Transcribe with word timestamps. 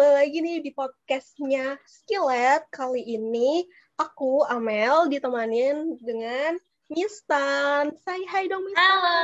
Kembali 0.00 0.16
lagi 0.16 0.40
nih 0.40 0.64
di 0.64 0.72
podcastnya 0.72 1.76
Skillet. 1.84 2.64
Kali 2.72 3.04
ini 3.04 3.68
aku, 4.00 4.48
Amel, 4.48 5.12
ditemanin 5.12 6.00
dengan 6.00 6.56
Mistan. 6.88 7.92
Say 8.00 8.24
hai 8.32 8.48
dong, 8.48 8.64
Mistan. 8.64 8.80
Halo. 8.80 9.20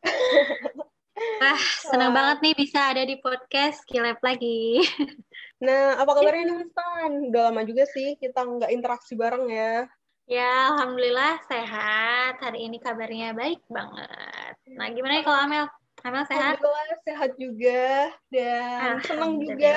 Wah, 1.44 1.60
senang 1.84 2.16
banget 2.16 2.40
nih 2.40 2.54
bisa 2.56 2.88
ada 2.88 3.04
di 3.04 3.20
podcast 3.20 3.84
Skillet 3.84 4.16
lagi. 4.24 4.80
Nah, 5.60 6.00
apa 6.00 6.16
kabarnya 6.16 6.56
nih, 6.56 6.64
Mistan? 6.64 7.28
Udah 7.28 7.52
lama 7.52 7.68
juga 7.68 7.84
sih 7.84 8.16
kita 8.16 8.48
nggak 8.48 8.72
interaksi 8.72 9.12
bareng 9.12 9.44
ya. 9.52 9.84
Ya, 10.24 10.72
Alhamdulillah 10.72 11.36
sehat. 11.52 12.40
Hari 12.40 12.64
ini 12.64 12.80
kabarnya 12.80 13.36
baik 13.36 13.60
banget. 13.68 14.56
Nah, 14.72 14.88
gimana 14.88 15.20
nih 15.20 15.24
kalau 15.28 15.36
Amel? 15.44 15.68
Amel 16.04 16.20
sehat? 16.28 16.60
Alhamdulillah 16.60 17.00
sehat 17.08 17.32
juga 17.40 18.12
dan 18.28 19.00
senang 19.08 19.40
juga 19.40 19.72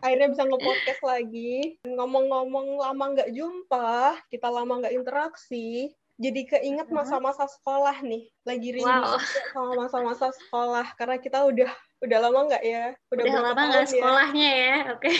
akhirnya 0.00 0.32
bisa 0.32 0.42
nge-podcast 0.48 1.02
lagi. 1.04 1.76
Ngomong-ngomong 1.84 2.80
lama 2.80 3.04
nggak 3.12 3.36
jumpa, 3.36 4.16
kita 4.32 4.48
lama 4.48 4.80
nggak 4.80 4.96
interaksi, 4.96 5.92
jadi 6.16 6.40
keinget 6.48 6.88
masa-masa 6.88 7.44
sekolah 7.44 8.00
nih. 8.00 8.32
Lagi 8.48 8.80
rindu 8.80 9.12
Wow. 9.12 9.20
sama 9.52 9.72
masa-masa 9.84 10.32
sekolah 10.32 10.88
karena 10.96 11.20
kita 11.20 11.44
udah 11.44 11.68
udah 12.00 12.18
lama 12.24 12.48
nggak 12.48 12.64
ya? 12.64 12.96
Udah 13.12 13.24
berapa 13.28 13.44
lama 13.52 13.62
nggak 13.68 13.84
ya? 13.84 13.92
sekolahnya 13.92 14.48
ya? 14.48 14.76
Oke. 14.96 15.12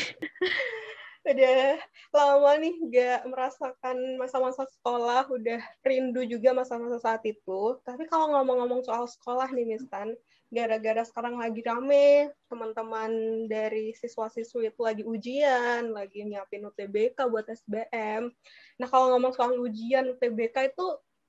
Udah 1.28 1.76
lama 2.08 2.50
nih 2.56 2.74
nggak 2.88 3.20
merasakan 3.28 4.16
masa-masa 4.16 4.64
sekolah, 4.64 5.28
udah 5.28 5.60
rindu 5.84 6.24
juga 6.24 6.56
masa-masa 6.56 6.96
saat 7.04 7.20
itu. 7.28 7.76
Tapi 7.84 8.08
kalau 8.08 8.32
ngomong-ngomong 8.32 8.80
soal 8.80 9.04
sekolah 9.04 9.52
nih, 9.52 9.76
Mistan, 9.76 10.16
gara-gara 10.48 11.04
sekarang 11.04 11.36
lagi 11.36 11.60
rame, 11.60 12.32
teman-teman 12.48 13.44
dari 13.46 13.92
siswa-siswi 13.92 14.72
itu 14.72 14.80
lagi 14.80 15.04
ujian, 15.04 15.92
lagi 15.92 16.24
nyiapin 16.24 16.64
UTBK 16.64 17.28
buat 17.28 17.44
SBM. 17.44 18.32
Nah, 18.80 18.86
kalau 18.88 19.12
ngomong 19.12 19.36
soal 19.36 19.60
ujian 19.60 20.08
UTBK 20.16 20.72
itu 20.72 20.86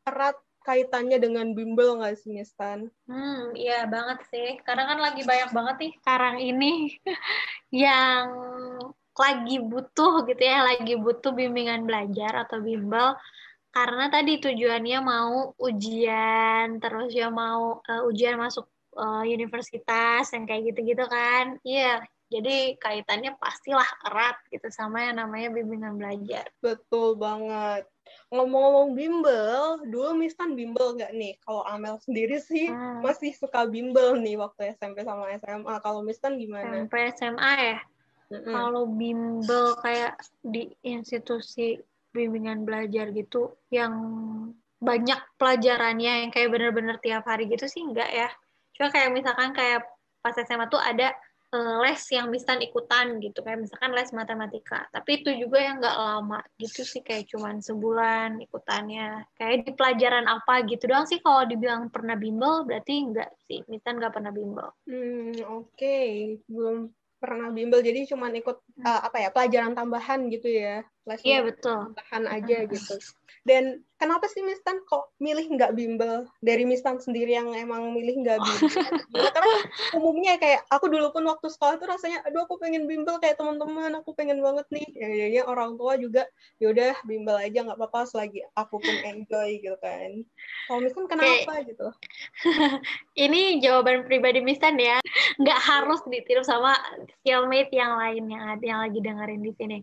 erat 0.07 0.39
kaitannya 0.63 1.19
dengan 1.19 1.51
bimbel 1.51 1.99
nggak 1.99 2.15
sih, 2.15 2.31
Mistan? 2.31 2.87
Hmm, 3.11 3.51
iya 3.59 3.83
banget 3.91 4.23
sih. 4.31 4.55
Karena 4.63 4.87
kan 4.87 4.99
lagi 5.03 5.27
banyak 5.27 5.51
banget 5.51 5.75
nih 5.83 5.93
sekarang 5.99 6.35
ini 6.39 6.71
yang 7.83 8.27
lagi 9.19 9.57
butuh 9.59 10.23
gitu 10.31 10.43
ya, 10.43 10.63
lagi 10.63 10.95
butuh 10.95 11.35
bimbingan 11.35 11.83
belajar 11.83 12.47
atau 12.47 12.63
bimbel 12.63 13.19
karena 13.69 14.09
tadi 14.09 14.41
tujuannya 14.41 14.99
mau 15.03 15.53
ujian, 15.61 16.81
terus 16.81 17.13
ya 17.13 17.29
mau 17.29 17.85
eh, 17.85 18.01
ujian 18.09 18.39
masuk 18.41 18.65
eh, 18.99 19.23
universitas 19.31 20.27
yang 20.35 20.43
kayak 20.43 20.75
gitu-gitu 20.75 21.07
kan. 21.07 21.55
Iya, 21.63 22.03
jadi 22.29 22.77
kaitannya 22.77 23.33
pastilah 23.41 23.87
erat 24.05 24.37
gitu 24.53 24.69
sama 24.69 25.09
yang 25.09 25.17
namanya 25.17 25.49
bimbingan 25.49 25.97
belajar. 25.97 26.45
Betul 26.61 27.17
banget. 27.17 27.87
Ngomong-ngomong 28.29 28.93
bimbel, 28.93 29.81
dulu 29.89 30.13
Mistan 30.17 30.53
bimbel 30.53 30.97
nggak 30.97 31.13
nih? 31.13 31.33
Kalau 31.41 31.65
Amel 31.65 31.97
sendiri 32.03 32.37
sih 32.37 32.69
Hmm. 32.69 33.01
masih 33.01 33.33
suka 33.33 33.65
bimbel 33.65 34.17
nih 34.21 34.37
waktu 34.37 34.75
SMP 34.77 35.01
sama 35.01 35.33
SMA. 35.41 35.81
Kalau 35.81 36.05
Mistan 36.05 36.37
gimana? 36.37 36.85
Sampai 36.85 37.13
SMA 37.17 37.53
ya. 37.57 37.79
Mm-mm. 38.29 38.53
kalau 38.53 38.85
bimbel 38.85 39.73
kayak 39.81 40.13
di 40.45 40.69
institusi 40.85 41.81
bimbingan 42.13 42.61
belajar 42.61 43.09
gitu 43.09 43.57
yang 43.73 43.93
banyak 44.77 45.17
pelajarannya 45.41 46.25
yang 46.25 46.29
kayak 46.29 46.53
bener-bener 46.53 47.01
tiap 47.01 47.25
hari 47.25 47.49
gitu 47.49 47.65
sih 47.65 47.81
enggak 47.81 48.05
ya 48.13 48.29
cuma 48.79 48.89
kayak 48.95 49.11
misalkan 49.11 49.51
kayak 49.51 49.83
pas 50.23 50.31
SMA 50.39 50.71
tuh 50.71 50.79
ada 50.79 51.11
eh, 51.51 51.75
les 51.83 51.99
yang 52.15 52.31
bisa 52.31 52.55
ikutan 52.55 53.19
gitu. 53.19 53.43
Kayak 53.43 53.67
misalkan 53.67 53.91
les 53.91 54.15
matematika. 54.15 54.87
Tapi 54.95 55.19
itu 55.19 55.35
juga 55.35 55.59
yang 55.59 55.83
nggak 55.83 55.97
lama 55.99 56.39
gitu 56.55 56.87
sih 56.87 57.03
kayak 57.03 57.27
cuman 57.27 57.59
sebulan 57.59 58.39
ikutannya. 58.39 59.27
Kayak 59.35 59.67
di 59.67 59.71
pelajaran 59.75 60.31
apa 60.31 60.63
gitu 60.63 60.87
doang 60.87 61.03
sih. 61.03 61.19
Kalau 61.19 61.43
dibilang 61.43 61.91
pernah 61.91 62.15
bimbel 62.15 62.63
berarti 62.63 63.03
enggak 63.03 63.35
sih. 63.51 63.59
Misalkan 63.67 63.99
nggak 63.99 64.15
pernah 64.15 64.31
bimbel. 64.31 64.71
Hmm, 64.87 65.35
oke. 65.43 65.99
Belum 66.47 66.87
pernah 67.19 67.51
bimbel, 67.51 67.83
jadi 67.83 68.07
cuma 68.07 68.31
ikut 68.31 68.63
uh, 68.79 69.01
apa 69.03 69.17
ya 69.19 69.29
pelajaran 69.29 69.75
tambahan 69.75 70.31
gitu 70.31 70.47
ya, 70.47 70.87
les 71.09 71.21
iya 71.25 71.41
betul 71.41 71.89
tambahan 71.97 72.23
aja 72.29 72.57
gitu. 72.69 72.95
Dan 73.47 73.81
kenapa 73.95 74.27
sih 74.27 74.43
Mistan 74.43 74.83
kok 74.83 75.15
milih 75.17 75.47
nggak 75.47 75.73
bimbel? 75.73 76.27
Dari 76.43 76.67
Mistan 76.67 76.99
sendiri 76.99 77.33
yang 77.33 77.49
emang 77.55 77.95
milih 77.95 78.21
nggak 78.21 78.37
bimbel? 78.37 78.69
Gimana? 79.09 79.31
Karena 79.31 79.55
umumnya 79.95 80.33
kayak 80.37 80.67
aku 80.67 80.91
dulu 80.91 81.09
pun 81.15 81.23
waktu 81.25 81.47
sekolah 81.47 81.79
tuh 81.79 81.87
rasanya, 81.87 82.19
aduh 82.27 82.45
aku 82.45 82.59
pengen 82.59 82.85
bimbel 82.85 83.15
kayak 83.17 83.39
teman-teman, 83.39 83.95
aku 83.97 84.11
pengen 84.13 84.43
banget 84.43 84.67
nih. 84.69 84.87
Ya, 84.93 85.07
jadinya 85.07 85.43
orang 85.49 85.79
tua 85.79 85.95
juga, 85.95 86.27
yaudah 86.59 86.99
bimbel 87.07 87.39
aja 87.39 87.63
nggak 87.63 87.79
apa-apa 87.79 88.11
selagi 88.11 88.43
aku 88.53 88.77
pun 88.77 88.95
enjoy 89.07 89.49
gitu 89.63 89.77
kan. 89.79 90.21
Kalau 90.67 90.79
Mistan 90.83 91.05
kenapa 91.07 91.63
gitu? 91.63 91.87
ini 93.25 93.63
jawaban 93.63 94.03
pribadi 94.05 94.43
Mistan 94.43 94.75
ya 94.77 94.99
nggak 95.39 95.59
harus 95.63 96.03
ditiru 96.05 96.43
sama 96.43 96.75
skillmate 97.19 97.71
yang 97.71 97.95
lain 97.95 98.23
yang 98.27 98.43
ada 98.45 98.65
yang 98.65 98.79
lagi 98.83 98.99
dengerin 98.99 99.41
di 99.41 99.53
sini 99.55 99.79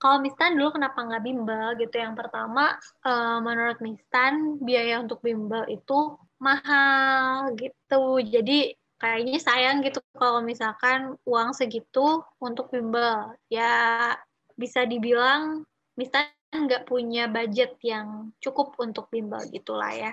kalau 0.00 0.16
Mistan 0.24 0.56
dulu 0.56 0.80
kenapa 0.80 0.96
nggak 1.04 1.22
bimbel 1.22 1.76
gitu? 1.76 1.94
Yang 2.00 2.14
pertama 2.24 2.74
eh, 3.04 3.38
menurut 3.44 3.78
Mistan 3.84 4.56
biaya 4.64 5.04
untuk 5.04 5.20
bimbel 5.20 5.68
itu 5.68 6.16
mahal 6.40 7.52
gitu. 7.60 8.18
Jadi 8.24 8.72
kayaknya 8.96 9.38
sayang 9.40 9.84
gitu 9.84 10.00
kalau 10.16 10.40
misalkan 10.40 11.20
uang 11.28 11.52
segitu 11.52 12.24
untuk 12.40 12.72
bimbel. 12.72 13.36
Ya 13.52 14.16
bisa 14.56 14.88
dibilang 14.88 15.68
Mistan 16.00 16.32
nggak 16.50 16.88
punya 16.88 17.28
budget 17.28 17.76
yang 17.84 18.32
cukup 18.40 18.74
untuk 18.80 19.12
bimbel 19.12 19.44
gitulah 19.52 19.92
ya. 19.92 20.12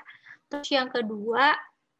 Terus 0.51 0.67
yang 0.67 0.91
kedua, 0.91 1.55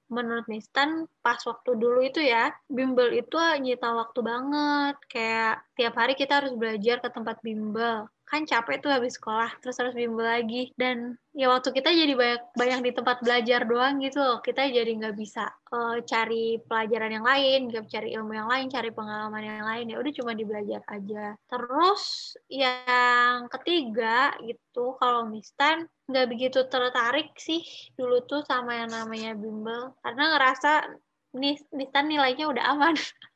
menurut 0.08 0.46
Mistan, 0.52 1.06
pas 1.22 1.40
waktu 1.44 1.72
dulu 1.76 2.00
itu 2.04 2.24
ya, 2.24 2.52
bimbel 2.68 3.12
itu 3.16 3.36
nyita 3.36 3.90
waktu 3.94 4.20
banget. 4.24 4.96
Kayak 5.12 5.54
tiap 5.76 5.94
hari 5.96 6.14
kita 6.16 6.44
harus 6.44 6.54
belajar 6.56 7.04
ke 7.04 7.10
tempat 7.12 7.38
bimbel. 7.44 8.08
Kan 8.28 8.44
capek 8.44 8.84
tuh 8.84 8.92
habis 8.92 9.16
sekolah, 9.16 9.56
terus 9.64 9.80
harus 9.80 9.96
bimbel 9.96 10.28
lagi. 10.28 10.76
Dan 10.76 11.16
ya 11.32 11.48
waktu 11.48 11.72
kita 11.72 11.90
jadi 11.96 12.12
banyak 12.12 12.44
banyak 12.60 12.80
di 12.84 12.92
tempat 12.92 13.18
belajar 13.24 13.64
doang 13.64 14.04
gitu 14.04 14.20
loh. 14.20 14.38
Kita 14.44 14.68
jadi 14.68 14.92
nggak 14.92 15.16
bisa 15.16 15.48
eh, 15.48 16.04
cari 16.04 16.60
pelajaran 16.60 17.12
yang 17.16 17.26
lain, 17.26 17.60
nggak 17.72 17.88
cari 17.88 18.10
ilmu 18.20 18.32
yang 18.36 18.50
lain, 18.52 18.68
cari 18.68 18.90
pengalaman 18.92 19.44
yang 19.44 19.64
lain. 19.64 19.86
Ya 19.92 19.98
udah 20.04 20.14
cuma 20.14 20.32
di 20.36 20.44
belajar 20.44 20.84
aja. 20.92 21.40
Terus 21.48 22.36
yang 22.52 23.48
ketiga 23.48 24.36
gitu, 24.44 25.00
kalau 25.00 25.24
Mistan 25.32 25.88
nggak 26.08 26.28
begitu 26.32 26.60
tertarik 26.72 27.36
sih 27.36 27.60
dulu 28.00 28.24
tuh 28.24 28.40
sama 28.48 28.80
yang 28.80 28.88
namanya 28.88 29.36
bimbel 29.36 29.92
karena 30.00 30.24
ngerasa 30.32 30.88
nih 31.36 31.60
Nistan 31.76 32.08
nilainya 32.08 32.48
udah 32.48 32.64
aman 32.72 32.96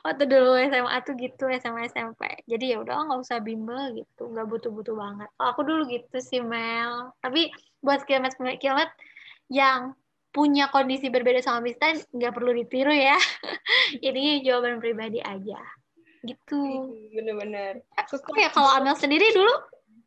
waktu 0.00 0.24
dulu 0.24 0.56
SMA 0.58 0.94
tuh 1.00 1.14
gitu 1.14 1.44
SMA 1.54 1.86
SMP 1.86 2.20
jadi 2.44 2.74
ya 2.74 2.76
udah 2.80 3.06
nggak 3.06 3.20
usah 3.20 3.38
bimbel 3.38 3.92
gitu 3.94 4.26
nggak 4.26 4.46
butuh-butuh 4.46 4.94
banget 4.94 5.28
kalau 5.32 5.48
aku 5.50 5.62
dulu 5.62 5.82
gitu 5.86 6.16
sih 6.18 6.40
Mel 6.40 7.14
tapi 7.18 7.52
buat 7.78 8.02
kilmet 8.04 8.34
yang 9.46 9.94
punya 10.30 10.70
kondisi 10.70 11.06
berbeda 11.06 11.38
sama 11.38 11.60
Mistan 11.60 11.98
nggak 12.08 12.32
perlu 12.32 12.54
ditiru 12.54 12.90
ya 12.90 13.18
ini 14.00 14.40
jawaban 14.40 14.78
pribadi 14.78 15.18
aja 15.18 15.58
gitu 16.20 16.86
Bener-bener. 17.10 17.80
Oke 17.96 18.40
ya 18.40 18.50
kalau 18.50 18.70
Amel 18.72 18.94
sendiri 18.94 19.30
dulu 19.30 19.50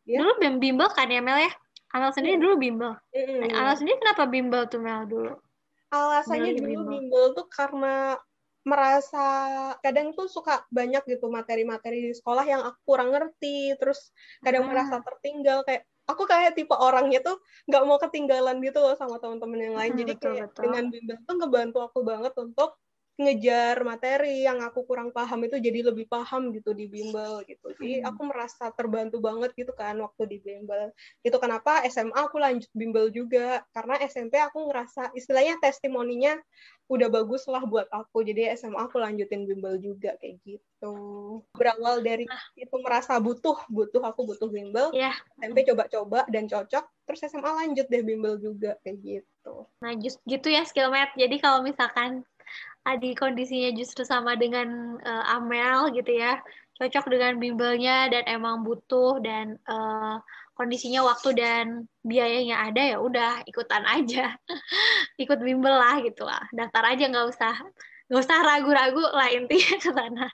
Ya. 0.04 0.20
dulu 0.20 0.36
bim- 0.36 0.60
bimbel 0.60 0.92
kan 0.92 1.08
ya 1.08 1.18
Mel 1.18 1.40
ya 1.40 1.52
Amel 1.90 2.12
sendiri 2.12 2.36
Iya. 2.36 2.42
dulu 2.44 2.54
bimbel 2.56 2.92
Mm-mm. 3.10 3.40
Nah, 3.40 3.56
Amel 3.58 3.74
sendiri 3.74 3.96
kenapa 3.96 4.28
bimbel 4.28 4.68
tuh 4.68 4.76
Mel 4.76 5.08
dulu 5.08 5.32
Alasannya 5.88 6.52
dulu 6.54 6.68
bimbel. 6.68 6.88
bimbel 6.92 7.24
tuh 7.32 7.46
karena 7.48 8.12
merasa 8.64 9.20
kadang 9.84 10.16
tuh 10.16 10.26
suka 10.28 10.64
banyak 10.72 11.02
gitu 11.08 11.26
materi-materi 11.28 12.10
di 12.10 12.12
sekolah 12.16 12.44
yang 12.48 12.62
aku 12.64 12.78
kurang 12.88 13.12
ngerti, 13.14 13.76
terus 13.80 14.10
kadang 14.44 14.64
Hmm. 14.64 14.70
merasa 14.70 15.00
tertinggal 15.04 15.62
kayak 15.68 15.84
aku 16.08 16.24
kayak 16.28 16.52
tipe 16.56 16.72
orangnya 16.76 17.20
tuh 17.24 17.36
nggak 17.68 17.82
mau 17.88 17.98
ketinggalan 18.00 18.56
gitu 18.64 18.78
loh 18.84 18.94
sama 18.96 19.16
teman-teman 19.22 19.60
yang 19.60 19.76
lain. 19.76 19.92
Hmm, 19.92 20.00
Jadi 20.00 20.12
betul, 20.12 20.32
kayak 20.32 20.44
betul. 20.44 20.64
dengan 20.64 20.84
bimbel 20.92 21.18
tuh 21.28 21.34
ngebantu 21.40 21.78
aku 21.86 21.98
banget 22.04 22.32
untuk 22.40 22.76
ngejar 23.14 23.78
materi 23.86 24.42
yang 24.42 24.58
aku 24.58 24.82
kurang 24.82 25.14
paham 25.14 25.46
itu 25.46 25.62
jadi 25.62 25.86
lebih 25.86 26.10
paham 26.10 26.50
gitu 26.50 26.74
di 26.74 26.90
bimbel 26.90 27.46
gitu. 27.46 27.70
Jadi 27.78 28.02
Hmm. 28.02 28.10
aku 28.10 28.20
merasa 28.26 28.74
terbantu 28.74 29.22
banget 29.22 29.54
gitu 29.54 29.70
kan 29.70 29.94
waktu 30.02 30.26
di 30.26 30.38
bimbel. 30.42 30.90
Itu 31.22 31.38
kenapa 31.38 31.86
SMA 31.86 32.26
aku 32.26 32.42
lanjut 32.42 32.66
bimbel 32.74 33.14
juga 33.14 33.62
karena 33.70 34.02
SMP 34.02 34.34
aku 34.42 34.66
ngerasa 34.66 35.14
istilahnya 35.14 35.62
testimoninya 35.62 36.34
udah 36.90 37.08
bagus 37.08 37.46
lah 37.46 37.62
buat 37.62 37.86
aku. 37.94 38.26
Jadi 38.26 38.50
SMA 38.58 38.82
aku 38.82 38.98
lanjutin 38.98 39.46
bimbel 39.46 39.78
juga 39.78 40.18
kayak 40.18 40.42
gitu. 40.42 40.94
Berawal 41.54 42.02
dari 42.02 42.26
itu 42.58 42.76
merasa 42.82 43.16
butuh, 43.22 43.56
butuh 43.70 44.02
aku 44.04 44.26
butuh 44.26 44.50
bimbel. 44.50 44.90
ya 44.90 45.14
SMP 45.40 45.64
coba-coba 45.70 46.26
dan 46.28 46.50
cocok, 46.50 46.84
terus 47.06 47.20
SMA 47.24 47.46
lanjut 47.46 47.86
deh 47.88 48.02
bimbel 48.02 48.36
juga 48.42 48.74
kayak 48.82 48.98
gitu. 49.00 49.68
nah 49.84 49.92
just 50.00 50.16
gitu 50.24 50.48
ya 50.48 50.64
skillmat 50.64 51.12
jadi 51.20 51.36
kalau 51.36 51.60
misalkan 51.60 52.24
Adi 52.84 53.16
kondisinya 53.16 53.72
justru 53.72 54.04
sama 54.04 54.36
dengan 54.36 55.00
uh, 55.00 55.24
Amel 55.40 55.96
gitu 55.96 56.12
ya, 56.12 56.40
cocok 56.76 57.08
dengan 57.08 57.40
bimbelnya 57.40 58.12
dan 58.12 58.28
emang 58.28 58.60
butuh 58.60 59.24
dan 59.24 59.56
uh, 59.64 60.20
kondisinya 60.52 61.00
waktu 61.08 61.32
dan 61.32 61.88
biayanya 62.04 62.68
ada 62.68 62.82
ya 62.94 62.98
udah 63.00 63.40
ikutan 63.48 63.88
aja, 63.88 64.36
ikut 65.22 65.40
bimbel 65.40 65.72
lah 65.72 66.04
gitu 66.04 66.28
lah, 66.28 66.44
daftar 66.52 66.92
aja 66.92 67.04
nggak 67.08 67.28
usah 67.32 67.54
nggak 68.04 68.20
usah 68.20 68.38
ragu-ragu 68.44 69.00
lah 69.16 69.32
intinya 69.32 69.74
ke 69.80 69.88
sana. 69.88 70.26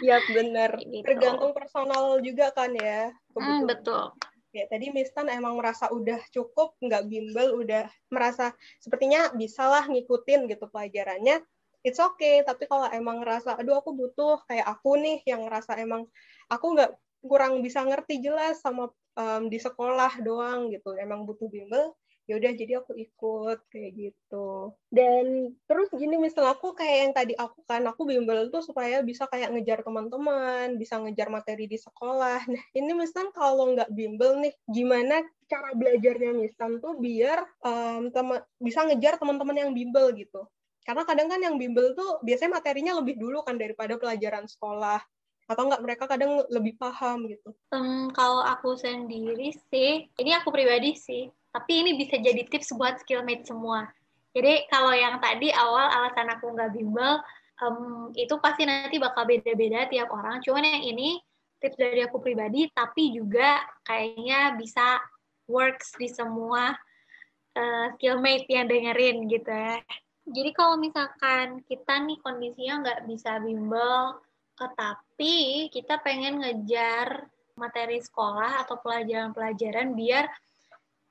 Iya 0.00 0.16
benar, 0.32 0.70
gitu. 0.80 1.04
tergantung 1.04 1.52
personal 1.52 2.24
juga 2.24 2.48
kan 2.56 2.72
ya. 2.72 3.12
Hmm, 3.36 3.68
betul 3.68 4.16
ya 4.48 4.64
tadi 4.64 4.88
Mistan 4.90 5.28
emang 5.28 5.60
merasa 5.60 5.92
udah 5.92 6.18
cukup 6.32 6.72
nggak 6.80 7.04
bimbel 7.06 7.60
udah 7.60 7.84
merasa 8.08 8.56
sepertinya 8.80 9.28
bisalah 9.36 9.84
ngikutin 9.86 10.48
gitu 10.48 10.64
pelajarannya 10.72 11.44
it's 11.88 12.00
okay. 12.00 12.44
Tapi 12.44 12.68
kalau 12.68 12.86
emang 12.92 13.24
ngerasa 13.24 13.56
aduh 13.56 13.80
aku 13.80 13.96
butuh 13.96 14.44
kayak 14.44 14.68
aku 14.68 15.00
nih 15.00 15.24
yang 15.24 15.48
ngerasa 15.48 15.80
emang 15.80 16.04
aku 16.52 16.76
nggak 16.76 16.92
kurang 17.24 17.64
bisa 17.64 17.82
ngerti 17.82 18.20
jelas 18.22 18.60
sama 18.60 18.92
um, 19.16 19.48
di 19.48 19.56
sekolah 19.56 20.20
doang 20.20 20.68
gitu. 20.68 20.92
Emang 21.00 21.24
butuh 21.24 21.48
bimbel 21.48 21.96
ya 22.28 22.36
udah 22.36 22.52
jadi 22.52 22.84
aku 22.84 22.92
ikut 22.92 23.58
kayak 23.72 23.90
gitu. 23.96 24.76
Dan 24.92 25.56
terus 25.64 25.88
gini 25.96 26.20
misal 26.20 26.44
aku 26.52 26.76
kayak 26.76 26.96
yang 27.00 27.12
tadi 27.16 27.32
aku 27.32 27.64
kan 27.64 27.80
aku 27.88 28.04
bimbel 28.04 28.52
tuh 28.52 28.60
supaya 28.60 29.00
bisa 29.00 29.24
kayak 29.32 29.48
ngejar 29.56 29.80
teman-teman 29.80 30.76
bisa 30.76 31.00
ngejar 31.00 31.32
materi 31.32 31.64
di 31.64 31.80
sekolah. 31.80 32.44
Nah 32.52 32.64
ini 32.76 32.92
misal 32.92 33.32
kalau 33.32 33.72
nggak 33.72 33.88
bimbel 33.96 34.36
nih 34.44 34.52
gimana 34.68 35.24
cara 35.48 35.72
belajarnya 35.72 36.36
misal 36.36 36.76
tuh 36.84 37.00
biar 37.00 37.40
um, 37.64 38.12
bisa 38.60 38.84
ngejar 38.84 39.16
teman-teman 39.16 39.56
yang 39.56 39.72
bimbel 39.72 40.12
gitu 40.12 40.44
karena 40.88 41.04
kadang 41.04 41.28
kan 41.28 41.36
yang 41.44 41.60
bimbel 41.60 41.92
tuh 41.92 42.16
biasanya 42.24 42.64
materinya 42.64 42.96
lebih 42.96 43.20
dulu 43.20 43.44
kan 43.44 43.60
daripada 43.60 44.00
pelajaran 44.00 44.48
sekolah 44.48 44.96
atau 45.44 45.62
enggak 45.68 45.84
mereka 45.84 46.04
kadang 46.08 46.40
lebih 46.48 46.80
paham 46.80 47.28
gitu? 47.28 47.52
Um, 47.76 48.08
kalau 48.16 48.40
aku 48.40 48.72
sendiri 48.72 49.52
sih, 49.68 50.08
ini 50.16 50.30
aku 50.32 50.48
pribadi 50.48 50.96
sih, 50.96 51.28
tapi 51.52 51.84
ini 51.84 52.00
bisa 52.00 52.16
jadi 52.16 52.40
tips 52.48 52.72
buat 52.72 53.04
skillmate 53.04 53.44
semua. 53.44 53.84
Jadi 54.32 54.64
kalau 54.72 54.96
yang 54.96 55.20
tadi 55.20 55.52
awal 55.52 55.92
alasan 55.92 56.32
aku 56.32 56.56
nggak 56.56 56.72
bimbel, 56.72 57.20
um, 57.60 58.08
itu 58.16 58.36
pasti 58.40 58.64
nanti 58.64 58.96
bakal 58.96 59.28
beda-beda 59.28 59.88
tiap 59.92 60.08
orang. 60.08 60.40
Cuman 60.40 60.64
yang 60.64 60.84
ini 60.84 61.20
tips 61.60 61.76
dari 61.76 62.00
aku 62.00 62.16
pribadi, 62.20 62.68
tapi 62.72 63.12
juga 63.12 63.60
kayaknya 63.84 64.56
bisa 64.56 65.00
works 65.48 65.96
di 66.00 66.08
semua 66.12 66.72
uh, 67.56 67.86
skillmate 67.96 68.48
yang 68.48 68.68
dengerin 68.68 69.28
gitu 69.28 69.52
ya. 69.52 69.80
Jadi 70.28 70.50
kalau 70.52 70.76
misalkan 70.76 71.64
kita 71.64 72.04
nih 72.04 72.18
kondisinya 72.20 72.74
nggak 72.84 73.00
bisa 73.08 73.40
bimbel, 73.40 74.20
tetapi 74.58 75.68
kita 75.72 76.02
pengen 76.04 76.44
ngejar 76.44 77.26
materi 77.58 77.98
sekolah 77.98 78.62
atau 78.66 78.78
pelajaran-pelajaran 78.78 79.96
biar 79.98 80.30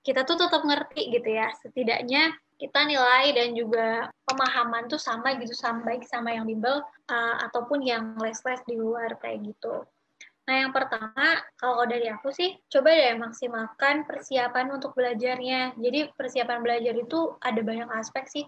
kita 0.07 0.23
tuh 0.23 0.39
tetap 0.39 0.63
ngerti 0.63 1.11
gitu 1.11 1.35
ya 1.35 1.51
setidaknya 1.59 2.31
kita 2.57 2.87
nilai 2.87 3.35
dan 3.35 3.53
juga 3.53 4.09
pemahaman 4.25 4.89
tuh 4.89 4.97
sama 4.97 5.37
gitu 5.37 5.53
sama 5.53 5.85
baik 5.85 6.07
sama 6.09 6.33
yang 6.33 6.47
bimbel 6.47 6.81
uh, 7.11 7.35
ataupun 7.45 7.85
yang 7.85 8.17
les-les 8.17 8.61
di 8.65 8.75
luar 8.79 9.13
kayak 9.21 9.45
gitu. 9.45 9.85
Nah 10.47 10.55
yang 10.63 10.71
pertama 10.71 11.43
kalau 11.59 11.83
dari 11.83 12.07
aku 12.07 12.31
sih 12.31 12.55
coba 12.71 12.95
deh 12.95 13.19
maksimalkan 13.19 14.07
persiapan 14.07 14.71
untuk 14.71 14.95
belajarnya. 14.95 15.75
Jadi 15.75 16.07
persiapan 16.15 16.63
belajar 16.63 16.95
itu 16.95 17.35
ada 17.43 17.59
banyak 17.59 17.91
aspek 17.91 18.25
sih 18.31 18.45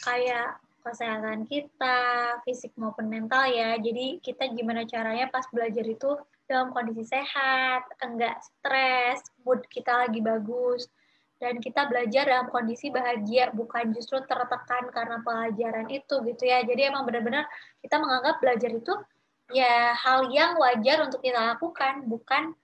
kayak 0.00 0.56
kesehatan 0.82 1.46
kita, 1.46 2.40
fisik 2.42 2.72
maupun 2.80 3.06
mental 3.12 3.44
ya. 3.52 3.76
Jadi 3.76 4.18
kita 4.24 4.48
gimana 4.56 4.88
caranya 4.88 5.28
pas 5.28 5.44
belajar 5.52 5.84
itu 5.84 6.16
dalam 6.48 6.72
kondisi 6.72 7.04
sehat, 7.04 7.84
enggak 8.00 8.40
stres, 8.40 9.20
mood 9.44 9.60
kita 9.68 10.08
lagi 10.08 10.24
bagus 10.24 10.88
dan 11.42 11.58
kita 11.58 11.90
belajar 11.90 12.22
dalam 12.22 12.46
kondisi 12.54 12.86
bahagia 12.94 13.50
bukan 13.50 13.90
justru 13.90 14.22
tertekan 14.30 14.86
karena 14.94 15.18
pelajaran 15.26 15.90
itu 15.90 16.22
gitu 16.22 16.42
ya 16.46 16.62
jadi 16.62 16.94
emang 16.94 17.02
benar-benar 17.02 17.50
kita 17.82 17.98
menganggap 17.98 18.38
belajar 18.38 18.70
itu 18.70 18.94
ya 19.52 19.92
hal 19.94 20.28
yang 20.32 20.56
wajar 20.58 21.04
untuk 21.04 21.20
kita 21.20 21.54
lakukan 21.54 22.04
bukan 22.08 22.56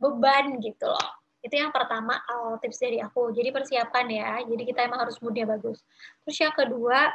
beban 0.00 0.58
gitu 0.64 0.88
loh. 0.88 1.10
Itu 1.40 1.56
yang 1.56 1.72
pertama 1.72 2.20
kalau 2.24 2.56
tips 2.60 2.80
dari 2.80 3.00
aku. 3.00 3.32
Jadi 3.32 3.48
persiapan 3.52 4.06
ya. 4.08 4.30
Jadi 4.44 4.62
kita 4.64 4.84
emang 4.84 5.04
harus 5.04 5.16
moodnya 5.20 5.48
bagus. 5.48 5.80
Terus 6.24 6.36
yang 6.40 6.52
kedua 6.52 7.08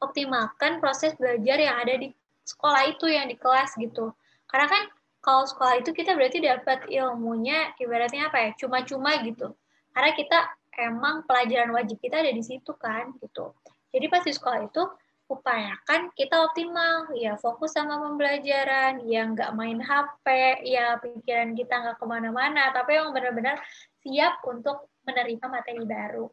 optimalkan 0.00 0.80
proses 0.80 1.12
belajar 1.16 1.60
yang 1.60 1.76
ada 1.76 1.94
di 2.00 2.08
sekolah 2.44 2.88
itu 2.88 3.06
yang 3.08 3.28
di 3.28 3.36
kelas 3.36 3.76
gitu. 3.76 4.12
Karena 4.48 4.66
kan 4.68 4.82
kalau 5.20 5.44
sekolah 5.44 5.84
itu 5.84 5.92
kita 5.92 6.16
berarti 6.16 6.40
dapat 6.40 6.88
ilmunya 6.88 7.76
ibaratnya 7.76 8.32
apa 8.32 8.38
ya 8.40 8.50
cuma-cuma 8.56 9.20
gitu. 9.20 9.52
Karena 9.92 10.10
kita 10.16 10.38
emang 10.80 11.28
pelajaran 11.28 11.70
wajib 11.76 12.00
kita 12.00 12.24
ada 12.24 12.32
di 12.32 12.40
situ 12.40 12.72
kan 12.80 13.12
gitu. 13.20 13.52
Jadi 13.92 14.06
pas 14.08 14.24
di 14.24 14.32
sekolah 14.32 14.70
itu 14.70 14.82
upayakan 15.30 16.10
kita 16.18 16.42
optimal, 16.42 17.14
ya 17.14 17.38
fokus 17.38 17.78
sama 17.78 18.02
pembelajaran, 18.02 19.06
ya 19.06 19.30
nggak 19.30 19.54
main 19.54 19.78
HP, 19.78 20.26
ya 20.66 20.98
pikiran 20.98 21.54
kita 21.54 21.70
nggak 21.70 21.96
ke 22.02 22.06
mana-mana, 22.10 22.74
tapi 22.74 22.98
yang 22.98 23.14
benar-benar 23.14 23.62
siap 24.02 24.42
untuk 24.42 24.90
menerima 25.06 25.46
materi 25.46 25.86
baru. 25.86 26.26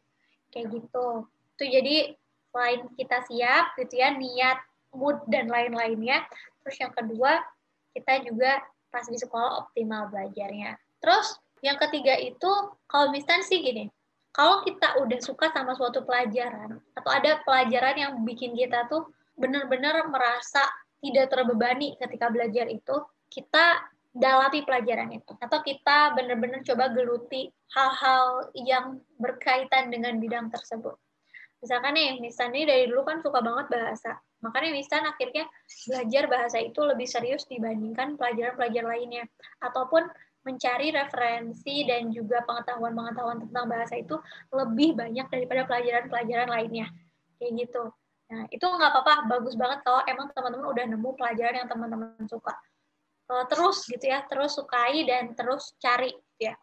Kayak 0.49 0.81
gitu. 0.81 1.29
Itu 1.53 1.63
jadi 1.69 1.95
selain 2.49 2.81
kita 2.97 3.17
siap 3.29 3.77
gitu 3.77 3.94
ya, 4.01 4.17
niat, 4.17 4.57
mood, 4.97 5.21
dan 5.29 5.45
lain-lainnya. 5.45 6.25
Terus 6.65 6.75
yang 6.81 6.89
kedua, 6.89 7.38
kita 7.93 8.25
juga 8.25 8.65
pas 8.89 9.05
di 9.05 9.17
sekolah 9.21 9.61
optimal 9.61 10.09
belajarnya. 10.09 10.73
Terus 10.97 11.38
yang 11.61 11.77
ketiga 11.77 12.17
itu, 12.17 12.51
kalau 12.89 13.13
misalnya 13.13 13.45
sih 13.45 13.61
gini, 13.61 13.93
kalau 14.38 14.62
kita 14.62 15.01
udah 15.01 15.18
suka 15.18 15.50
sama 15.50 15.74
suatu 15.74 16.06
pelajaran 16.06 16.78
atau 16.94 17.10
ada 17.10 17.42
pelajaran 17.42 17.98
yang 17.98 18.13
bikin 18.22 18.54
kita 18.54 18.86
tuh 18.86 19.10
benar-benar 19.34 20.06
merasa 20.13 20.62
tidak 21.01 21.34
terbebani 21.34 21.98
ketika 21.98 22.30
belajar 22.30 22.69
itu, 22.69 23.01
kita 23.34 23.82
dalami 24.13 24.62
pelajaran 24.62 25.10
itu 25.13 25.34
atau 25.41 25.62
kita 25.65 26.13
benar-benar 26.13 26.62
coba 26.62 26.89
geluti 26.89 27.50
hal-hal 27.74 28.50
yang 28.53 29.01
berkaitan 29.17 29.89
dengan 29.89 30.22
bidang 30.22 30.53
tersebut. 30.53 30.94
Misalkan 31.58 31.98
nih, 31.98 32.22
Misan 32.22 32.53
ini 32.53 32.70
dari 32.70 32.86
dulu 32.86 33.01
kan 33.01 33.17
suka 33.25 33.41
banget 33.41 33.74
bahasa. 33.74 34.22
Makanya 34.46 34.70
Misan 34.70 35.01
akhirnya 35.10 35.50
belajar 35.89 36.24
bahasa 36.29 36.58
itu 36.62 36.77
lebih 36.86 37.10
serius 37.10 37.50
dibandingkan 37.50 38.13
pelajaran-pelajaran 38.13 38.89
lainnya. 38.94 39.25
Ataupun 39.65 40.06
mencari 40.48 40.96
referensi 40.96 41.84
dan 41.84 42.08
juga 42.16 42.39
pengetahuan-pengetahuan 42.48 43.44
tentang 43.44 43.68
bahasa 43.68 44.00
itu 44.00 44.16
lebih 44.56 44.96
banyak 44.96 45.27
daripada 45.27 45.68
pelajaran-pelajaran 45.68 46.48
lainnya. 46.48 46.88
Kayak 47.36 47.51
gitu. 47.68 47.84
Nah, 48.27 48.44
itu 48.51 48.63
nggak 48.63 48.92
apa-apa, 48.92 49.27
bagus 49.27 49.56
banget 49.60 49.84
kalau 49.84 50.04
emang 50.08 50.32
teman-teman 50.32 50.68
udah 50.72 50.86
nemu 50.88 51.10
pelajaran 51.16 51.56
yang 51.63 51.70
teman-teman 51.70 52.16
suka. 52.27 52.56
Uh, 53.27 53.44
terus 53.51 53.84
gitu 53.84 54.08
ya, 54.08 54.24
terus 54.27 54.56
sukai 54.56 55.04
dan 55.04 55.36
terus 55.36 55.75
cari 55.84 56.16
ya. 56.39 56.56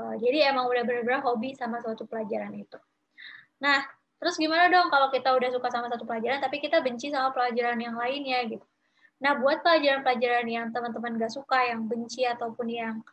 Uh, 0.00 0.16
jadi 0.16 0.52
emang 0.52 0.68
udah 0.68 0.80
benar-benar 0.84 1.20
hobi 1.20 1.52
sama 1.52 1.80
suatu 1.84 2.08
pelajaran 2.08 2.56
itu. 2.56 2.80
Nah, 3.60 3.84
terus 4.16 4.40
gimana 4.40 4.72
dong 4.72 4.88
kalau 4.88 5.12
kita 5.12 5.32
udah 5.32 5.48
suka 5.52 5.68
sama 5.68 5.92
satu 5.92 6.08
pelajaran 6.08 6.40
tapi 6.40 6.60
kita 6.60 6.80
benci 6.80 7.12
sama 7.12 7.32
pelajaran 7.36 7.76
yang 7.80 7.96
lainnya 7.96 8.40
gitu. 8.48 8.64
Nah, 9.20 9.36
buat 9.36 9.60
pelajaran-pelajaran 9.60 10.48
yang 10.48 10.66
teman-teman 10.72 11.20
gak 11.20 11.32
suka, 11.32 11.68
yang 11.68 11.84
benci, 11.84 12.24
ataupun 12.24 12.66
yang 12.72 13.04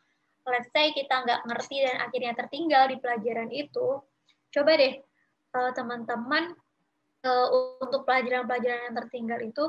let's 0.48 0.72
say 0.72 0.96
kita 0.96 1.28
nggak 1.28 1.44
ngerti 1.44 1.84
dan 1.84 2.00
akhirnya 2.08 2.32
tertinggal 2.32 2.88
di 2.88 2.96
pelajaran 3.04 3.52
itu, 3.52 4.00
coba 4.56 4.72
deh 4.80 4.96
uh, 5.52 5.72
teman-teman 5.76 6.56
uh, 7.28 7.48
untuk 7.84 8.08
pelajaran-pelajaran 8.08 8.92
yang 8.92 8.96
tertinggal 8.96 9.40
itu 9.44 9.66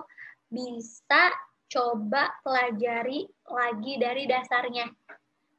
bisa 0.47 1.35
coba 1.69 2.33
pelajari 2.41 3.29
lagi 3.45 3.93
dari 4.01 4.25
dasarnya. 4.25 4.87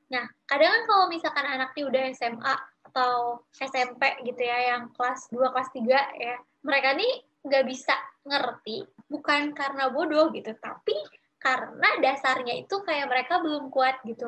Nah, 0.09 0.25
kadang 0.49 0.71
kan 0.73 0.83
kalau 0.89 1.05
misalkan 1.11 1.45
anak 1.45 1.75
ini 1.77 1.85
udah 1.85 2.03
SMA 2.17 2.55
atau 2.89 3.45
SMP 3.53 4.25
gitu 4.25 4.41
ya, 4.41 4.73
yang 4.73 4.89
kelas 4.97 5.29
2, 5.29 5.53
kelas 5.53 5.69
3 5.75 5.85
ya, 6.17 6.35
mereka 6.65 6.97
nih 6.97 7.21
nggak 7.45 7.65
bisa 7.69 7.93
ngerti 8.25 8.89
bukan 9.09 9.51
karena 9.57 9.89
bodoh 9.89 10.29
gitu 10.31 10.53
tapi 10.61 10.95
karena 11.39 11.89
dasarnya 12.03 12.59
itu 12.59 12.75
kayak 12.83 13.07
mereka 13.07 13.39
belum 13.39 13.71
kuat 13.71 14.03
gitu. 14.03 14.27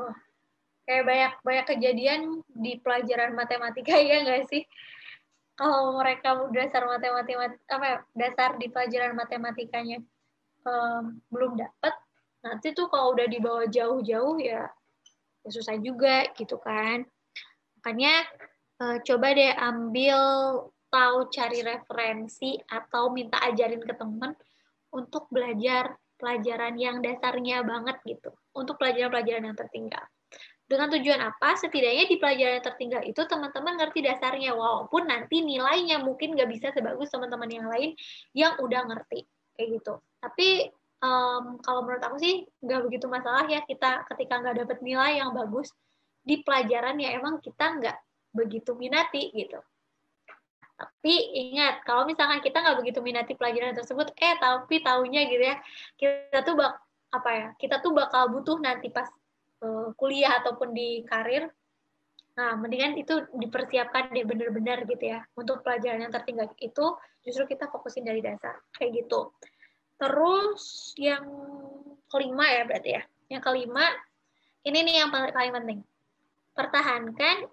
Kayak 0.87 1.03
banyak 1.05 1.33
banyak 1.43 1.65
kejadian 1.75 2.21
di 2.47 2.79
pelajaran 2.79 3.35
matematika 3.35 3.93
ya 4.01 4.23
nggak 4.23 4.47
sih? 4.47 4.63
Kalau 5.59 5.99
mereka 5.99 6.47
dasar 6.49 6.87
matematika 6.87 7.53
apa 7.69 7.85
ya, 7.85 7.97
dasar 8.17 8.57
di 8.57 8.71
pelajaran 8.71 9.13
matematikanya 9.13 10.01
um, 10.65 11.21
belum 11.29 11.59
dapat 11.59 11.93
nanti 12.41 12.73
tuh 12.73 12.89
kalau 12.89 13.13
udah 13.13 13.29
dibawa 13.29 13.69
jauh-jauh 13.69 14.41
ya, 14.41 14.65
ya 15.45 15.49
susah 15.51 15.77
juga 15.77 16.25
gitu 16.33 16.57
kan. 16.57 17.05
Makanya 17.77 18.25
uh, 18.81 18.97
coba 19.05 19.37
deh 19.37 19.53
ambil 19.53 20.17
tahu 20.89 21.29
cari 21.29 21.59
referensi 21.61 22.57
atau 22.65 23.13
minta 23.13 23.37
ajarin 23.45 23.83
ke 23.83 23.93
teman 23.93 24.33
untuk 24.91 25.27
belajar 25.33 25.95
pelajaran 26.21 26.77
yang 26.77 27.01
dasarnya 27.01 27.65
banget 27.65 27.97
gitu, 28.05 28.29
untuk 28.53 28.77
pelajaran-pelajaran 28.77 29.51
yang 29.51 29.57
tertinggal. 29.57 30.05
Dengan 30.69 30.87
tujuan 30.87 31.19
apa? 31.19 31.57
Setidaknya 31.59 32.07
di 32.07 32.15
pelajaran 32.15 32.53
yang 32.61 32.67
tertinggal 32.67 33.01
itu 33.03 33.21
teman-teman 33.27 33.75
ngerti 33.75 33.99
dasarnya, 34.05 34.55
walaupun 34.55 35.09
nanti 35.09 35.43
nilainya 35.43 35.99
mungkin 35.99 36.37
nggak 36.37 36.47
bisa 36.47 36.67
sebagus 36.71 37.11
teman-teman 37.11 37.49
yang 37.49 37.67
lain 37.67 37.91
yang 38.31 38.55
udah 38.61 38.87
ngerti, 38.87 39.27
kayak 39.57 39.81
gitu. 39.81 39.99
Tapi 40.21 40.71
um, 41.01 41.59
kalau 41.59 41.83
menurut 41.83 42.03
aku 42.05 42.17
sih 42.21 42.45
nggak 42.61 42.81
begitu 42.87 43.09
masalah 43.09 43.43
ya 43.49 43.65
kita 43.65 44.05
ketika 44.13 44.33
nggak 44.39 44.55
dapet 44.63 44.77
nilai 44.85 45.19
yang 45.19 45.33
bagus 45.33 45.73
di 46.21 46.45
pelajaran 46.45 47.01
ya 47.01 47.17
emang 47.17 47.41
kita 47.41 47.81
nggak 47.81 47.97
begitu 48.31 48.71
minati 48.77 49.33
gitu. 49.33 49.59
Tapi 50.81 51.13
ingat, 51.37 51.85
kalau 51.85 52.09
misalkan 52.09 52.41
kita 52.41 52.57
nggak 52.57 52.77
begitu 52.81 53.05
minati 53.05 53.37
pelajaran 53.37 53.77
tersebut, 53.77 54.17
eh 54.17 54.33
tapi 54.41 54.81
tahunya 54.81 55.21
gitu 55.29 55.43
ya, 55.45 55.55
kita 55.93 56.41
tuh 56.41 56.57
bak 56.57 56.73
apa 57.13 57.29
ya, 57.29 57.47
kita 57.61 57.77
tuh 57.85 57.93
bakal 57.93 58.33
butuh 58.33 58.57
nanti 58.57 58.89
pas 58.89 59.05
uh, 59.61 59.93
kuliah 59.93 60.41
ataupun 60.41 60.73
di 60.73 61.05
karir. 61.05 61.53
Nah, 62.33 62.57
mendingan 62.57 62.97
itu 62.97 63.29
dipersiapkan 63.37 64.09
deh 64.09 64.25
benar-benar 64.25 64.89
gitu 64.89 65.05
ya. 65.05 65.21
Untuk 65.37 65.61
pelajaran 65.61 66.01
yang 66.01 66.09
tertinggal 66.09 66.49
itu 66.57 66.97
justru 67.21 67.45
kita 67.45 67.69
fokusin 67.69 68.01
dari 68.01 68.25
dasar 68.25 68.57
kayak 68.73 69.05
gitu. 69.05 69.29
Terus 70.01 70.95
yang 70.97 71.21
kelima 72.09 72.49
ya 72.49 72.65
berarti 72.65 72.89
ya. 72.97 73.03
Yang 73.29 73.41
kelima 73.45 73.85
ini 74.65 74.79
nih 74.81 74.95
yang 75.05 75.13
paling 75.13 75.53
penting. 75.53 75.79
Pertahankan 76.57 77.45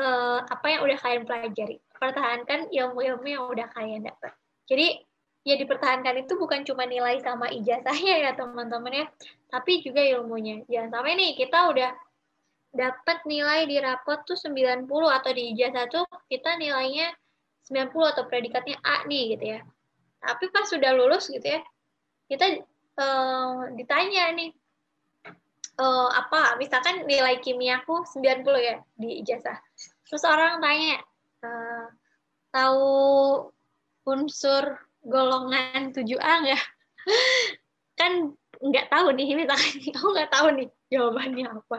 uh, 0.00 0.40
apa 0.48 0.66
yang 0.72 0.80
udah 0.86 0.96
kalian 0.96 1.28
pelajari 1.28 1.76
pertahankan 2.00 2.72
ilmu-ilmu 2.72 3.26
yang 3.28 3.44
udah 3.46 3.68
kalian 3.76 4.08
dapat. 4.08 4.32
Jadi 4.64 5.04
ya 5.44 5.54
dipertahankan 5.60 6.24
itu 6.24 6.36
bukan 6.40 6.64
cuma 6.64 6.88
nilai 6.88 7.20
sama 7.20 7.52
ijazahnya 7.52 8.14
ya 8.24 8.30
teman-teman 8.32 9.04
ya, 9.04 9.06
tapi 9.52 9.84
juga 9.84 10.00
ilmunya. 10.00 10.64
Jangan 10.66 10.88
sampai 10.96 11.12
nih 11.20 11.30
kita 11.36 11.58
udah 11.70 11.90
dapat 12.70 13.18
nilai 13.26 13.66
di 13.66 13.76
rapot 13.82 14.24
tuh 14.24 14.38
90 14.38 14.86
atau 14.88 15.30
di 15.34 15.52
ijazah 15.54 15.90
tuh 15.90 16.06
kita 16.30 16.56
nilainya 16.56 17.12
90 17.68 18.12
atau 18.16 18.24
predikatnya 18.26 18.80
A 18.80 19.04
nih 19.04 19.36
gitu 19.36 19.44
ya. 19.58 19.60
Tapi 20.20 20.44
pas 20.52 20.66
sudah 20.68 20.92
lulus 20.96 21.28
gitu 21.32 21.44
ya, 21.44 21.60
kita 22.28 22.62
uh, 23.00 23.72
ditanya 23.74 24.30
nih, 24.36 24.52
uh, 25.80 26.08
apa 26.12 26.60
misalkan 26.60 27.08
nilai 27.08 27.40
kimiaku 27.40 28.04
90 28.04 28.44
ya 28.60 28.76
di 29.00 29.24
ijazah. 29.24 29.56
Terus 30.04 30.22
orang 30.28 30.60
tanya, 30.60 31.00
tahu 32.50 32.86
unsur 34.06 34.78
golongan 35.02 35.94
7A 35.94 36.32
nggak? 36.46 36.64
kan 38.00 38.12
nggak 38.60 38.86
tahu 38.92 39.16
nih, 39.16 39.34
misalkan 39.34 39.72
aku 39.96 40.08
nggak 40.12 40.30
tahu 40.30 40.46
nih 40.58 40.68
jawabannya 40.92 41.46
apa. 41.48 41.78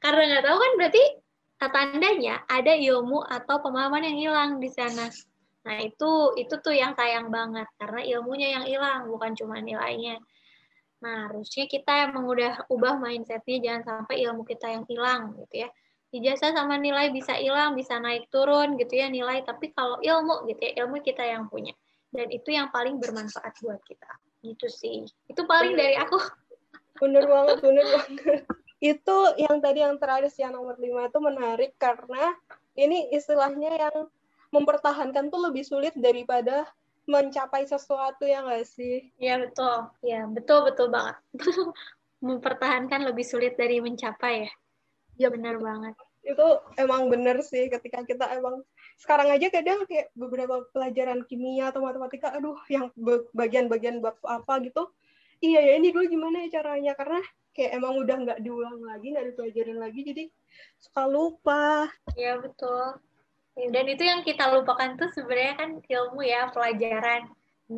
Karena 0.00 0.22
nggak 0.34 0.44
tahu 0.46 0.56
kan 0.58 0.72
berarti 0.80 1.04
tandanya 1.62 2.42
ada 2.50 2.74
ilmu 2.74 3.22
atau 3.22 3.62
pemahaman 3.62 4.02
yang 4.02 4.18
hilang 4.18 4.50
di 4.58 4.66
sana. 4.66 5.06
Nah, 5.62 5.78
itu 5.78 6.34
itu 6.34 6.58
tuh 6.58 6.74
yang 6.74 6.90
sayang 6.98 7.30
banget 7.30 7.70
karena 7.78 8.02
ilmunya 8.02 8.58
yang 8.58 8.64
hilang, 8.66 9.06
bukan 9.06 9.38
cuma 9.38 9.62
nilainya. 9.62 10.18
Nah, 11.02 11.30
harusnya 11.30 11.70
kita 11.70 12.10
emang 12.10 12.26
udah 12.26 12.66
ubah 12.66 12.98
mindsetnya 12.98 13.58
jangan 13.62 13.82
sampai 13.86 14.26
ilmu 14.26 14.42
kita 14.42 14.74
yang 14.74 14.84
hilang 14.90 15.38
gitu 15.38 15.66
ya 15.66 15.70
ijazah 16.12 16.52
sama 16.52 16.76
nilai 16.76 17.08
bisa 17.08 17.32
hilang, 17.40 17.72
bisa 17.72 17.96
naik 17.96 18.28
turun 18.28 18.76
gitu 18.76 19.00
ya 19.00 19.08
nilai, 19.08 19.40
tapi 19.42 19.72
kalau 19.72 19.96
ilmu 19.98 20.44
gitu 20.52 20.60
ya, 20.60 20.72
ilmu 20.84 21.00
kita 21.00 21.24
yang 21.24 21.48
punya. 21.48 21.72
Dan 22.12 22.28
itu 22.28 22.52
yang 22.52 22.68
paling 22.68 23.00
bermanfaat 23.00 23.56
buat 23.64 23.80
kita. 23.88 24.12
Gitu 24.44 24.68
sih. 24.68 25.08
Itu 25.26 25.48
paling 25.48 25.72
dari 25.72 25.96
aku. 25.96 26.20
Bener 27.00 27.24
banget, 27.24 27.64
bener 27.64 27.86
banget. 27.88 28.44
Itu 28.84 29.16
yang 29.40 29.64
tadi 29.64 29.80
yang 29.80 29.96
terakhir 29.96 30.28
sih 30.28 30.44
yang 30.44 30.52
nomor 30.52 30.76
lima 30.76 31.08
itu 31.08 31.18
menarik 31.22 31.72
karena 31.80 32.36
ini 32.76 33.08
istilahnya 33.16 33.72
yang 33.88 33.96
mempertahankan 34.52 35.32
tuh 35.32 35.40
lebih 35.48 35.64
sulit 35.64 35.96
daripada 35.96 36.68
mencapai 37.08 37.64
sesuatu 37.64 38.28
ya 38.28 38.44
nggak 38.44 38.68
sih? 38.68 39.08
Iya 39.16 39.48
betul, 39.48 39.88
ya 40.04 40.28
betul 40.28 40.68
betul 40.68 40.92
banget. 40.92 41.16
mempertahankan 42.22 43.02
lebih 43.02 43.26
sulit 43.26 43.58
dari 43.58 43.82
mencapai 43.82 44.46
ya 44.46 44.52
ya 45.22 45.28
benar 45.30 45.56
banget. 45.62 45.94
Itu 46.22 46.46
emang 46.78 47.10
bener 47.10 47.42
sih 47.42 47.70
ketika 47.70 48.02
kita 48.02 48.26
emang 48.34 48.62
sekarang 48.98 49.30
aja 49.30 49.46
kadang 49.50 49.86
kayak 49.86 50.10
beberapa 50.14 50.66
pelajaran 50.70 51.26
kimia 51.26 51.70
atau 51.70 51.82
matematika 51.82 52.34
aduh 52.34 52.58
yang 52.66 52.90
bagian-bagian 53.34 54.02
bab 54.02 54.18
apa 54.26 54.62
gitu. 54.66 54.90
Iya 55.42 55.58
ya 55.58 55.72
ini 55.78 55.90
gue 55.90 56.06
gimana 56.06 56.46
ya 56.46 56.62
caranya? 56.62 56.94
Karena 56.94 57.18
kayak 57.52 57.72
emang 57.78 57.98
udah 57.98 58.16
nggak 58.22 58.40
diulang 58.42 58.78
lagi 58.82 59.12
nggak 59.12 59.26
dipelajarin 59.34 59.78
lagi 59.78 60.00
jadi 60.02 60.24
suka 60.78 61.02
lupa. 61.10 61.90
Iya 62.14 62.38
betul. 62.38 62.98
Dan 63.52 63.84
itu 63.84 64.02
yang 64.06 64.24
kita 64.24 64.48
lupakan 64.48 64.96
tuh 64.96 65.12
sebenarnya 65.12 65.54
kan 65.60 65.70
ilmu 65.84 66.22
ya 66.24 66.48
pelajaran. 66.54 67.28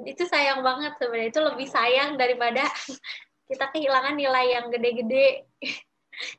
Itu 0.06 0.22
sayang 0.28 0.62
banget 0.62 0.94
sebenarnya. 1.02 1.30
Itu 1.34 1.40
lebih 1.42 1.66
sayang 1.66 2.14
daripada 2.14 2.62
kita 3.50 3.74
kehilangan 3.74 4.14
nilai 4.14 4.46
yang 4.54 4.66
gede-gede 4.70 5.44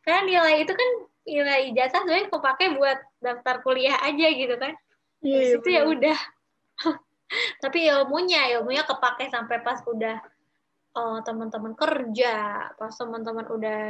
karena 0.04 0.22
nilai 0.24 0.56
itu 0.64 0.74
kan 0.74 0.90
nilai 1.26 1.74
ijazah 1.74 2.06
sebenarnya 2.06 2.30
kepake 2.30 2.66
buat 2.78 3.00
daftar 3.20 3.56
kuliah 3.66 3.98
aja 4.06 4.28
gitu 4.30 4.56
kan. 4.56 4.74
Yeah, 5.26 5.58
itu 5.58 5.68
ya 5.74 5.82
udah. 5.90 6.20
Tapi 7.64 7.90
ilmunya 7.90 8.54
ilmunya 8.58 8.86
kepake 8.86 9.34
sampai 9.34 9.58
pas 9.66 9.82
udah 9.90 10.22
uh, 10.96 11.20
teman-teman 11.26 11.74
kerja 11.74 12.70
pas 12.78 12.94
teman-teman 12.94 13.46
udah 13.50 13.82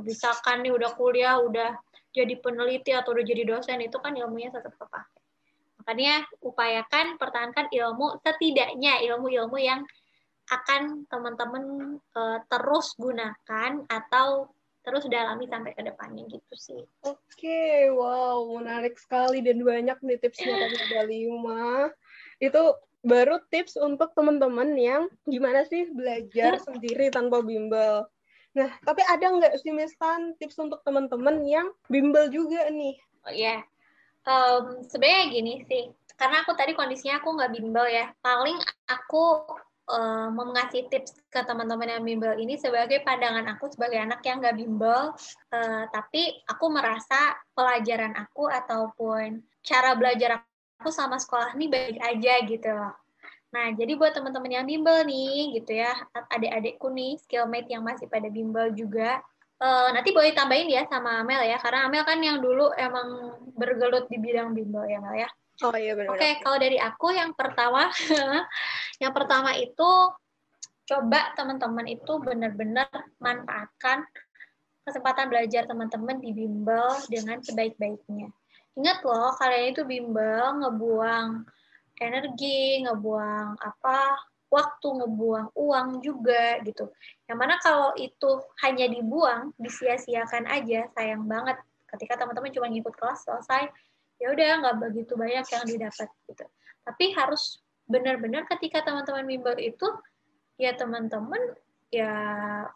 misalkan 0.00 0.62
nih 0.62 0.70
udah 0.70 0.94
kuliah 0.94 1.42
udah 1.42 1.74
jadi 2.14 2.38
peneliti 2.40 2.94
atau 2.94 3.12
udah 3.12 3.24
jadi 3.26 3.42
dosen 3.44 3.82
itu 3.84 3.98
kan 3.98 4.14
ilmunya 4.14 4.54
tetap 4.54 4.74
kepake. 4.78 5.18
Makanya 5.82 6.24
upayakan 6.44 7.16
pertahankan 7.18 7.66
ilmu 7.72 8.22
setidaknya 8.22 9.02
ilmu-ilmu 9.08 9.58
yang 9.60 9.82
akan 10.48 11.04
teman-teman 11.12 11.64
uh, 12.16 12.38
terus 12.48 12.96
gunakan 12.96 13.84
atau 13.84 14.48
terus 14.88 15.04
dalami 15.12 15.44
sampai 15.44 15.76
ke 15.76 15.84
depannya 15.84 16.24
gitu 16.32 16.54
sih. 16.56 16.80
Oke, 17.04 17.20
okay, 17.28 17.92
wow, 17.92 18.40
menarik 18.56 18.96
sekali 18.96 19.44
dan 19.44 19.60
banyak 19.60 20.00
nih 20.00 20.16
tipsnya 20.16 20.56
tadi 20.56 20.76
ada 20.80 21.02
lima. 21.04 21.92
Itu 22.40 22.72
baru 23.04 23.44
tips 23.52 23.76
untuk 23.76 24.16
teman-teman 24.16 24.72
yang 24.80 25.12
gimana 25.28 25.68
sih 25.68 25.92
belajar 25.92 26.56
sendiri 26.64 27.12
tanpa 27.12 27.44
bimbel. 27.44 28.08
Nah, 28.56 28.72
tapi 28.82 29.04
ada 29.04 29.28
nggak 29.28 29.60
sih 29.60 29.76
Mistan 29.76 30.32
tips 30.40 30.56
untuk 30.56 30.80
teman-teman 30.82 31.44
yang 31.44 31.68
bimbel 31.92 32.32
juga 32.32 32.64
nih? 32.72 32.96
Oh 33.28 33.32
iya, 33.32 33.60
yeah. 33.60 33.60
um, 34.24 34.80
sebenarnya 34.88 35.24
gini 35.30 35.54
sih, 35.68 35.92
karena 36.16 36.42
aku 36.42 36.56
tadi 36.56 36.72
kondisinya 36.72 37.20
aku 37.20 37.36
nggak 37.36 37.52
bimbel 37.54 37.86
ya. 37.86 38.08
Paling 38.24 38.56
aku 38.88 39.44
uh, 39.88 40.28
tips 40.70 41.16
ke 41.32 41.40
teman-teman 41.42 41.98
yang 41.98 42.04
bimbel 42.04 42.36
ini 42.36 42.60
sebagai 42.60 43.00
pandangan 43.02 43.44
aku 43.56 43.72
sebagai 43.72 43.98
anak 43.98 44.20
yang 44.22 44.38
gak 44.44 44.56
bimbel, 44.56 45.16
uh, 45.52 45.84
tapi 45.90 46.44
aku 46.46 46.66
merasa 46.68 47.36
pelajaran 47.56 48.14
aku 48.14 48.46
ataupun 48.46 49.42
cara 49.64 49.96
belajar 49.96 50.44
aku 50.78 50.92
sama 50.94 51.18
sekolah 51.18 51.56
ini 51.58 51.66
baik 51.66 51.98
aja 51.98 52.34
gitu 52.46 52.70
loh. 52.70 52.94
Nah, 53.48 53.72
jadi 53.72 53.96
buat 53.96 54.12
teman-teman 54.12 54.60
yang 54.60 54.66
bimbel 54.68 55.08
nih, 55.08 55.56
gitu 55.56 55.72
ya, 55.72 55.96
adik-adikku 56.12 56.92
nih, 56.92 57.16
skillmate 57.24 57.72
yang 57.72 57.80
masih 57.80 58.04
pada 58.04 58.28
bimbel 58.28 58.76
juga, 58.76 59.24
uh, 59.56 59.88
nanti 59.96 60.12
boleh 60.12 60.36
tambahin 60.36 60.68
ya 60.68 60.84
sama 60.84 61.24
Amel 61.24 61.48
ya, 61.48 61.56
karena 61.56 61.88
Amel 61.88 62.04
kan 62.04 62.20
yang 62.20 62.44
dulu 62.44 62.68
emang 62.76 63.40
bergelut 63.56 64.04
di 64.12 64.20
bidang 64.20 64.52
bimbel 64.52 64.84
ya, 64.84 65.00
Amel 65.00 65.24
ya. 65.24 65.28
Oh 65.58 65.74
iya 65.74 65.98
benar. 65.98 66.14
Oke, 66.14 66.22
okay, 66.22 66.32
kalau 66.38 66.58
dari 66.58 66.78
aku 66.78 67.10
yang 67.10 67.34
pertama, 67.34 67.90
yang 69.02 69.10
pertama 69.10 69.58
itu 69.58 69.90
coba 70.88 71.34
teman-teman 71.34 71.86
itu 71.90 72.12
benar-benar 72.22 72.88
manfaatkan 73.18 74.06
kesempatan 74.86 75.28
belajar 75.28 75.68
teman-teman 75.68 76.16
di 76.22 76.32
bimbel 76.32 76.88
dengan 77.10 77.42
sebaik-baiknya. 77.42 78.32
Ingat 78.78 78.98
loh, 79.04 79.34
kalian 79.36 79.74
itu 79.74 79.82
bimbel 79.84 80.62
ngebuang 80.62 81.44
energi, 81.98 82.86
ngebuang 82.86 83.58
apa, 83.58 84.16
waktu, 84.48 84.88
ngebuang 85.02 85.52
uang 85.58 85.88
juga 86.00 86.62
gitu. 86.64 86.88
Yang 87.28 87.38
mana 87.38 87.54
kalau 87.60 87.92
itu 87.98 88.40
hanya 88.64 88.86
dibuang, 88.88 89.52
disia-siakan 89.60 90.48
aja, 90.48 90.88
sayang 90.96 91.26
banget. 91.26 91.58
Ketika 91.90 92.24
teman-teman 92.24 92.54
cuma 92.54 92.70
ngikut 92.70 92.94
kelas 92.96 93.26
selesai, 93.28 93.68
ya 94.18 94.34
udah 94.34 94.46
nggak 94.62 94.76
begitu 94.82 95.12
banyak 95.14 95.46
yang 95.46 95.64
didapat 95.66 96.08
gitu 96.26 96.44
tapi 96.84 97.04
harus 97.14 97.62
benar-benar 97.88 98.44
ketika 98.46 98.84
teman-teman 98.84 99.24
bimbel 99.24 99.56
itu 99.56 99.86
ya 100.60 100.74
teman-teman 100.74 101.40
ya 101.88 102.12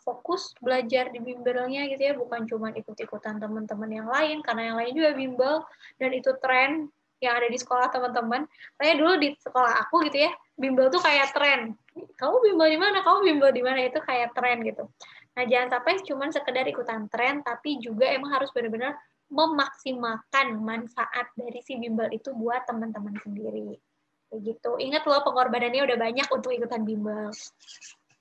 fokus 0.01 0.57
belajar 0.63 1.13
di 1.13 1.21
bimbelnya 1.21 1.85
gitu 1.93 2.01
ya 2.01 2.15
bukan 2.17 2.49
cuma 2.49 2.73
ikut-ikutan 2.73 3.37
teman-teman 3.37 3.91
yang 3.93 4.09
lain 4.09 4.41
karena 4.41 4.73
yang 4.73 4.77
lain 4.81 4.93
juga 4.97 5.11
bimbel 5.13 5.55
dan 6.01 6.11
itu 6.17 6.33
tren 6.41 6.89
yang 7.23 7.39
ada 7.39 7.47
di 7.47 7.55
sekolah 7.55 7.87
teman-teman. 7.95 8.51
Kayak 8.77 8.95
dulu 8.99 9.15
di 9.23 9.29
sekolah 9.39 9.87
aku 9.87 10.11
gitu 10.11 10.27
ya, 10.27 10.35
bimbel 10.59 10.91
tuh 10.91 10.99
kayak 10.99 11.31
tren. 11.31 11.79
Kamu 12.19 12.37
bimbel 12.43 12.69
di 12.75 12.79
mana? 12.83 12.99
Kamu 13.07 13.23
bimbel 13.23 13.55
di 13.55 13.63
mana? 13.63 13.79
Itu 13.87 14.03
kayak 14.03 14.35
tren 14.35 14.67
gitu. 14.67 14.91
Nah, 15.33 15.45
jangan 15.49 15.79
sampai 15.79 16.03
cuma 16.05 16.29
sekedar 16.29 16.67
ikutan 16.67 17.07
tren, 17.09 17.41
tapi 17.41 17.81
juga 17.81 18.11
emang 18.11 18.37
harus 18.37 18.51
benar-benar 18.53 18.99
memaksimalkan 19.33 20.61
manfaat 20.61 21.33
dari 21.33 21.65
si 21.65 21.81
bimbel 21.81 22.13
itu 22.13 22.37
buat 22.37 22.69
teman-teman 22.69 23.17
sendiri. 23.25 23.81
Begitu. 24.29 24.71
Ingat 24.77 25.09
loh 25.09 25.25
pengorbanannya 25.25 25.81
udah 25.89 25.97
banyak 25.97 26.29
untuk 26.29 26.53
ikutan 26.53 26.85
bimbel. 26.85 27.33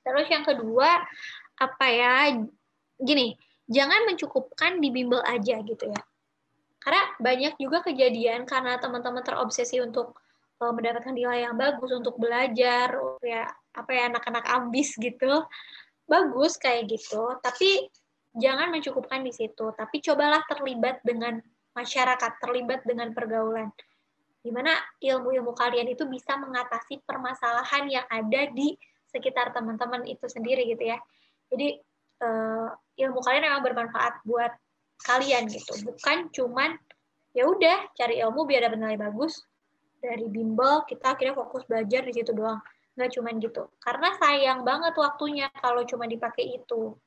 Terus 0.01 0.27
yang 0.31 0.47
kedua, 0.47 1.03
apa 1.59 1.85
ya? 1.91 2.31
Gini, 2.95 3.35
jangan 3.67 4.07
mencukupkan 4.07 4.79
di 4.79 4.87
bimbel 4.87 5.19
aja 5.27 5.59
gitu 5.59 5.91
ya 5.91 6.01
karena 6.81 7.03
banyak 7.21 7.53
juga 7.61 7.85
kejadian 7.85 8.49
karena 8.49 8.81
teman-teman 8.81 9.21
terobsesi 9.21 9.77
untuk 9.85 10.17
uh, 10.57 10.73
mendapatkan 10.73 11.13
nilai 11.13 11.45
yang 11.45 11.53
bagus 11.53 11.93
untuk 11.93 12.17
belajar, 12.17 12.97
ya 13.21 13.45
apa 13.77 13.91
ya 13.93 14.09
anak-anak 14.09 14.45
ambis 14.49 14.97
gitu. 14.97 15.45
Bagus 16.09 16.57
kayak 16.57 16.89
gitu, 16.89 17.37
tapi 17.39 17.87
jangan 18.35 18.71
mencukupkan 18.71 19.23
di 19.23 19.33
situ, 19.35 19.71
tapi 19.75 19.99
cobalah 19.99 20.43
terlibat 20.47 21.03
dengan 21.03 21.39
masyarakat, 21.75 22.31
terlibat 22.39 22.83
dengan 22.87 23.11
pergaulan. 23.11 23.71
Di 24.41 24.49
mana 24.49 24.73
ilmu-ilmu 24.97 25.53
kalian 25.53 25.91
itu 25.93 26.07
bisa 26.09 26.33
mengatasi 26.39 27.03
permasalahan 27.05 27.85
yang 27.91 28.05
ada 28.09 28.49
di 28.49 28.73
sekitar 29.11 29.53
teman-teman 29.53 30.07
itu 30.07 30.25
sendiri 30.25 30.65
gitu 30.65 30.89
ya. 30.89 30.97
Jadi 31.51 31.77
uh, 32.23 32.71
ilmu 32.97 33.19
kalian 33.21 33.51
memang 33.51 33.61
bermanfaat 33.61 34.23
buat 34.25 34.55
kalian 35.05 35.51
gitu. 35.51 35.77
Bukan 35.85 36.31
cuman 36.31 36.79
ya 37.35 37.45
udah 37.45 37.91
cari 37.93 38.23
ilmu 38.23 38.47
biar 38.47 38.71
dapat 38.71 38.79
nilai 38.79 38.97
bagus. 38.97 39.43
Dari 40.01 40.25
bimbel 40.25 40.81
kita 40.89 41.13
akhirnya 41.13 41.37
fokus 41.37 41.61
belajar 41.69 42.01
di 42.01 42.13
situ 42.15 42.33
doang. 42.33 42.57
Nggak 42.97 43.11
cuman 43.19 43.33
gitu. 43.37 43.69
Karena 43.77 44.09
sayang 44.17 44.65
banget 44.65 44.97
waktunya 44.97 45.47
kalau 45.61 45.85
cuma 45.85 46.09
dipakai 46.09 46.57
itu 46.57 46.97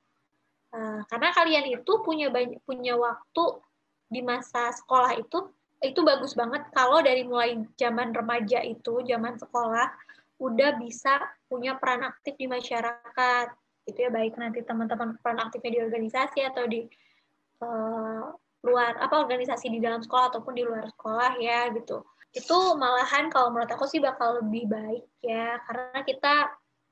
uh, 0.75 1.01
karena 1.07 1.31
kalian 1.31 1.67
itu 1.79 1.93
punya 2.03 2.29
banyak 2.29 2.59
punya 2.67 2.99
waktu 2.99 3.63
di 4.11 4.21
masa 4.21 4.75
sekolah 4.75 5.17
itu 5.17 5.49
itu 5.85 6.01
bagus 6.01 6.33
banget 6.35 6.65
kalau 6.73 7.01
dari 7.05 7.23
mulai 7.23 7.61
zaman 7.79 8.11
remaja 8.11 8.65
itu 8.65 9.05
zaman 9.05 9.37
sekolah 9.37 9.93
udah 10.41 10.71
bisa 10.81 11.23
punya 11.47 11.79
peran 11.79 12.03
aktif 12.03 12.35
di 12.35 12.51
masyarakat 12.51 13.47
itu 13.85 13.99
ya. 14.01 14.11
Baik 14.11 14.35
nanti 14.41 14.65
teman-teman 14.65 15.21
peran 15.21 15.41
aktifnya 15.45 15.79
di 15.79 15.81
organisasi 15.85 16.41
atau 16.43 16.65
di 16.65 16.89
uh, 17.61 18.33
luar 18.65 18.97
apa 18.97 19.21
organisasi 19.21 19.69
di 19.69 19.79
dalam 19.79 20.01
sekolah 20.01 20.33
ataupun 20.33 20.57
di 20.57 20.65
luar 20.65 20.89
sekolah 20.89 21.37
ya 21.39 21.69
gitu. 21.77 22.01
Itu 22.35 22.75
malahan 22.81 23.29
kalau 23.31 23.53
menurut 23.53 23.71
aku 23.71 23.85
sih 23.87 24.01
bakal 24.01 24.41
lebih 24.43 24.67
baik 24.67 25.05
ya 25.21 25.61
karena 25.69 26.01
kita 26.03 26.35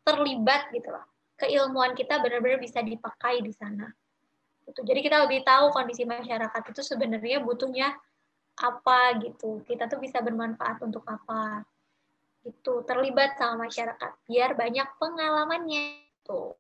terlibat 0.05 0.71
gitu 0.75 0.91
loh 0.93 1.12
keilmuan 1.43 1.99
kita 1.99 2.23
benar-benar 2.23 2.63
bisa 2.63 2.79
dipakai 2.79 3.43
di 3.43 3.51
sana. 3.51 3.91
Gitu. 4.63 4.87
Jadi 4.87 5.01
kita 5.03 5.27
lebih 5.27 5.43
tahu 5.43 5.75
kondisi 5.75 6.07
masyarakat 6.07 6.63
itu 6.71 6.81
sebenarnya 6.87 7.43
butuhnya 7.43 7.99
apa 8.63 9.19
gitu. 9.19 9.67
Kita 9.67 9.91
tuh 9.91 9.99
bisa 9.99 10.23
bermanfaat 10.23 10.79
untuk 10.87 11.03
apa 11.11 11.67
gitu. 12.47 12.87
Terlibat 12.87 13.35
sama 13.35 13.67
masyarakat 13.67 14.11
biar 14.31 14.55
banyak 14.55 14.87
pengalamannya. 15.03 16.07
Tuh 16.23 16.55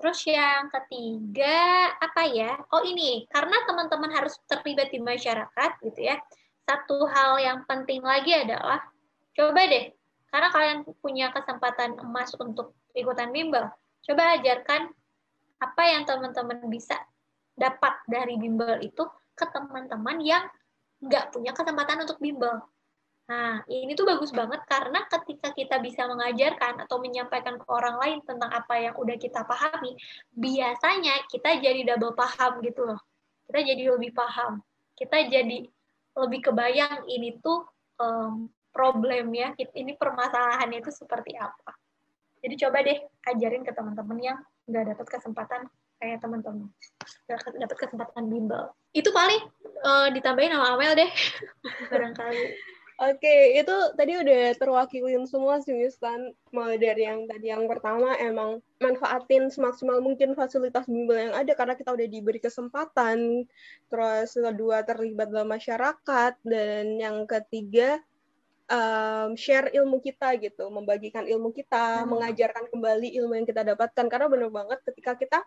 Terus 0.00 0.24
yang 0.24 0.72
ketiga 0.72 1.92
apa 2.00 2.24
ya? 2.24 2.56
Oh 2.72 2.80
ini. 2.80 3.28
Karena 3.28 3.68
teman-teman 3.68 4.08
harus 4.16 4.40
terlibat 4.48 4.88
di 4.88 4.96
masyarakat 4.96 5.70
gitu 5.84 6.00
ya. 6.00 6.16
Satu 6.64 7.04
hal 7.04 7.36
yang 7.36 7.68
penting 7.68 8.00
lagi 8.00 8.32
adalah 8.32 8.80
coba 9.36 9.60
deh. 9.68 9.92
Karena 10.32 10.48
kalian 10.48 10.78
punya 11.04 11.28
kesempatan 11.36 12.00
emas 12.00 12.32
untuk 12.40 12.72
ikutan 12.94 13.30
bimbel. 13.30 13.68
Coba 14.04 14.40
ajarkan 14.40 14.90
apa 15.60 15.82
yang 15.84 16.02
teman-teman 16.08 16.64
bisa 16.72 16.96
dapat 17.52 17.92
dari 18.08 18.40
bimbel 18.40 18.80
itu 18.80 19.04
ke 19.36 19.44
teman-teman 19.52 20.18
yang 20.24 20.44
nggak 21.00 21.32
punya 21.32 21.52
kesempatan 21.52 22.04
untuk 22.04 22.20
bimbel. 22.20 22.60
Nah, 23.30 23.62
ini 23.70 23.94
tuh 23.94 24.02
bagus 24.10 24.34
banget 24.34 24.58
karena 24.66 25.06
ketika 25.06 25.54
kita 25.54 25.78
bisa 25.78 26.02
mengajarkan 26.10 26.82
atau 26.82 26.98
menyampaikan 26.98 27.62
ke 27.62 27.66
orang 27.70 27.94
lain 28.02 28.18
tentang 28.26 28.50
apa 28.50 28.74
yang 28.74 28.94
udah 28.98 29.14
kita 29.14 29.46
pahami, 29.46 29.94
biasanya 30.34 31.14
kita 31.30 31.62
jadi 31.62 31.94
double 31.94 32.18
paham 32.18 32.58
gitu 32.58 32.90
loh. 32.90 32.98
Kita 33.46 33.62
jadi 33.62 33.86
lebih 33.86 34.10
paham. 34.18 34.58
Kita 34.98 35.30
jadi 35.30 35.62
lebih 36.18 36.40
kebayang 36.42 37.06
ini 37.06 37.38
tuh 37.38 37.62
um, 38.02 38.50
problemnya, 38.74 39.54
ini 39.78 39.94
permasalahannya 39.94 40.82
itu 40.82 40.90
seperti 40.90 41.38
apa. 41.38 41.70
Jadi 42.40 42.54
coba 42.66 42.78
deh 42.80 42.98
ajarin 43.28 43.62
ke 43.62 43.72
teman-teman 43.76 44.18
yang 44.20 44.38
nggak 44.68 44.96
dapat 44.96 45.06
kesempatan 45.06 45.68
kayak 46.00 46.18
teman-teman 46.24 46.72
nggak 47.28 47.40
dapat 47.68 47.76
kesempatan 47.76 48.24
bimbel. 48.32 48.72
Itu 48.96 49.12
paling 49.12 49.44
uh, 49.84 50.08
ditambahin 50.10 50.56
sama 50.56 50.76
Amel 50.76 50.96
deh 50.96 51.10
barangkali. 51.92 52.44
Oke, 53.00 53.56
itu 53.56 53.72
tadi 53.96 54.12
udah 54.12 54.52
terwakilin 54.60 55.24
semua 55.24 55.56
sih, 55.64 55.72
Mistan. 55.72 56.36
Mulai 56.52 56.76
dari 56.76 57.08
yang 57.08 57.24
tadi 57.24 57.48
yang 57.48 57.64
pertama, 57.64 58.12
emang 58.20 58.60
manfaatin 58.76 59.48
semaksimal 59.48 60.04
mungkin 60.04 60.36
fasilitas 60.36 60.84
bimbel 60.84 61.16
yang 61.16 61.32
ada 61.32 61.48
karena 61.56 61.80
kita 61.80 61.96
udah 61.96 62.04
diberi 62.04 62.36
kesempatan. 62.44 63.48
Terus 63.88 64.36
kedua, 64.36 64.84
terlibat 64.84 65.32
dalam 65.32 65.48
masyarakat. 65.48 66.44
Dan 66.44 67.00
yang 67.00 67.24
ketiga, 67.24 68.04
um, 68.70 69.34
share 69.34 69.68
ilmu 69.74 69.98
kita 69.98 70.38
gitu, 70.38 70.70
membagikan 70.70 71.26
ilmu 71.26 71.50
kita, 71.50 72.06
hmm. 72.06 72.08
mengajarkan 72.14 72.64
kembali 72.70 73.18
ilmu 73.18 73.42
yang 73.42 73.46
kita 73.46 73.66
dapatkan. 73.66 74.06
Karena 74.06 74.26
benar 74.30 74.50
banget 74.54 74.78
ketika 74.86 75.18
kita 75.18 75.38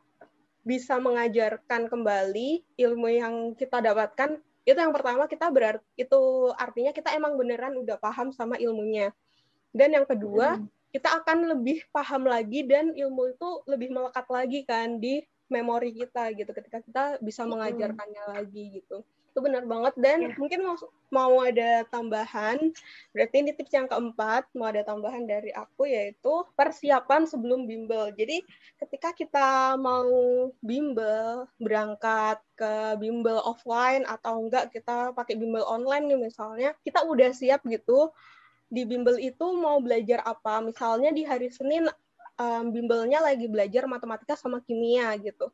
bisa 0.64 1.00
mengajarkan 1.00 1.88
kembali 1.88 2.64
ilmu 2.78 3.08
yang 3.08 3.36
kita 3.56 3.80
dapatkan, 3.80 4.38
itu 4.64 4.80
yang 4.80 4.96
pertama 4.96 5.28
kita 5.28 5.52
berarti 5.52 5.84
itu 6.00 6.22
artinya 6.56 6.96
kita 6.96 7.12
emang 7.12 7.36
beneran 7.36 7.76
udah 7.76 8.00
paham 8.00 8.32
sama 8.32 8.56
ilmunya 8.56 9.12
dan 9.76 9.92
yang 9.92 10.08
kedua 10.08 10.56
hmm. 10.56 10.68
kita 10.96 11.20
akan 11.20 11.52
lebih 11.52 11.84
paham 11.92 12.24
lagi 12.24 12.64
dan 12.64 12.96
ilmu 12.96 13.36
itu 13.36 13.50
lebih 13.68 13.92
melekat 13.92 14.24
lagi 14.32 14.64
kan 14.64 15.04
di 15.04 15.20
memori 15.52 15.92
kita 15.92 16.32
gitu 16.32 16.52
ketika 16.56 16.80
kita 16.80 17.04
bisa 17.20 17.44
mengajarkannya 17.44 18.24
hmm. 18.24 18.34
lagi 18.40 18.64
gitu 18.80 19.04
itu 19.34 19.42
benar 19.42 19.66
banget. 19.66 19.94
Dan 19.98 20.30
yeah. 20.30 20.38
mungkin 20.38 20.60
mau 20.62 20.78
mau 21.10 21.34
ada 21.42 21.82
tambahan 21.90 22.58
berarti 23.14 23.36
ini 23.42 23.52
tips 23.58 23.74
yang 23.74 23.90
keempat 23.90 24.46
mau 24.54 24.70
ada 24.70 24.86
tambahan 24.86 25.26
dari 25.26 25.50
aku 25.50 25.90
yaitu 25.90 26.46
persiapan 26.54 27.26
sebelum 27.26 27.66
bimbel. 27.66 28.14
Jadi 28.14 28.46
ketika 28.78 29.10
kita 29.18 29.74
mau 29.82 30.54
bimbel 30.62 31.50
berangkat 31.58 32.38
ke 32.54 33.02
bimbel 33.02 33.42
offline 33.42 34.06
atau 34.06 34.46
enggak 34.46 34.70
kita 34.70 35.10
pakai 35.18 35.34
bimbel 35.34 35.66
online 35.66 36.14
nih 36.14 36.20
misalnya 36.30 36.78
kita 36.86 37.02
udah 37.02 37.34
siap 37.34 37.66
gitu 37.66 38.14
di 38.70 38.86
bimbel 38.86 39.18
itu 39.18 39.46
mau 39.58 39.82
belajar 39.82 40.22
apa? 40.22 40.62
Misalnya 40.62 41.10
di 41.10 41.26
hari 41.26 41.50
Senin 41.50 41.90
um, 42.38 42.66
bimbelnya 42.74 43.22
lagi 43.22 43.46
belajar 43.50 43.86
matematika 43.86 44.34
sama 44.34 44.62
kimia 44.66 45.14
gitu. 45.22 45.50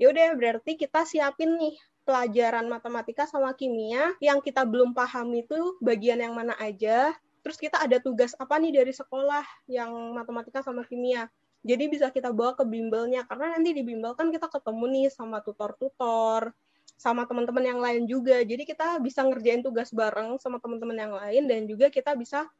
Ya 0.00 0.08
udah 0.08 0.34
berarti 0.34 0.80
kita 0.80 1.04
siapin 1.04 1.60
nih 1.60 1.76
pelajaran 2.02 2.66
matematika 2.66 3.24
sama 3.26 3.54
kimia 3.54 4.14
yang 4.18 4.42
kita 4.42 4.66
belum 4.66 4.94
paham 4.94 5.30
itu 5.38 5.78
bagian 5.78 6.18
yang 6.18 6.34
mana 6.34 6.54
aja. 6.58 7.14
Terus 7.42 7.58
kita 7.58 7.82
ada 7.82 7.98
tugas 7.98 8.34
apa 8.38 8.58
nih 8.58 8.82
dari 8.82 8.94
sekolah 8.94 9.42
yang 9.66 9.90
matematika 10.14 10.62
sama 10.62 10.86
kimia. 10.86 11.26
Jadi 11.62 11.90
bisa 11.90 12.10
kita 12.10 12.34
bawa 12.34 12.58
ke 12.58 12.66
bimbelnya 12.66 13.22
karena 13.26 13.54
nanti 13.54 13.70
di 13.70 13.82
bimbel 13.86 14.18
kan 14.18 14.34
kita 14.34 14.50
ketemu 14.50 14.84
nih 14.90 15.06
sama 15.14 15.38
tutor-tutor, 15.42 16.50
sama 16.98 17.26
teman-teman 17.26 17.64
yang 17.66 17.80
lain 17.82 18.02
juga. 18.06 18.42
Jadi 18.42 18.62
kita 18.66 18.98
bisa 18.98 19.22
ngerjain 19.26 19.62
tugas 19.62 19.90
bareng 19.94 20.38
sama 20.42 20.58
teman-teman 20.58 20.98
yang 20.98 21.14
lain 21.14 21.42
dan 21.46 21.66
juga 21.70 21.86
kita 21.90 22.18
bisa 22.18 22.50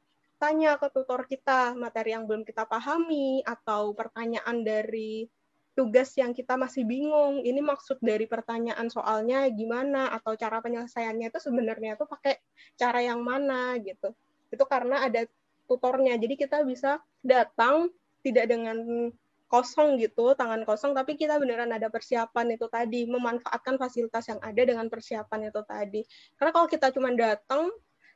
tanya 0.42 0.74
ke 0.74 0.90
tutor 0.90 1.22
kita 1.30 1.78
materi 1.78 2.18
yang 2.18 2.26
belum 2.26 2.42
kita 2.42 2.66
pahami 2.66 3.46
atau 3.46 3.94
pertanyaan 3.94 4.66
dari 4.66 5.30
tugas 5.72 6.12
yang 6.20 6.36
kita 6.36 6.56
masih 6.60 6.84
bingung. 6.84 7.40
Ini 7.40 7.60
maksud 7.64 8.00
dari 8.04 8.28
pertanyaan 8.28 8.88
soalnya 8.92 9.48
gimana 9.48 10.12
atau 10.12 10.36
cara 10.36 10.60
penyelesaiannya 10.60 11.32
itu 11.32 11.38
sebenarnya 11.40 11.96
itu 11.96 12.04
pakai 12.04 12.40
cara 12.76 13.00
yang 13.00 13.24
mana 13.24 13.76
gitu. 13.80 14.12
Itu 14.52 14.64
karena 14.68 15.08
ada 15.08 15.24
tutornya. 15.64 16.16
Jadi 16.20 16.34
kita 16.36 16.60
bisa 16.64 17.00
datang 17.24 17.88
tidak 18.20 18.52
dengan 18.52 19.10
kosong 19.52 20.00
gitu 20.00 20.32
tangan 20.32 20.64
kosong 20.64 20.96
tapi 20.96 21.12
kita 21.12 21.36
beneran 21.36 21.68
ada 21.76 21.92
persiapan 21.92 22.56
itu 22.56 22.72
tadi 22.72 23.04
memanfaatkan 23.04 23.76
fasilitas 23.76 24.24
yang 24.32 24.40
ada 24.40 24.62
dengan 24.64 24.88
persiapan 24.88 25.52
itu 25.52 25.60
tadi. 25.68 26.00
Karena 26.40 26.50
kalau 26.56 26.68
kita 26.72 26.88
cuma 26.88 27.12
datang 27.12 27.68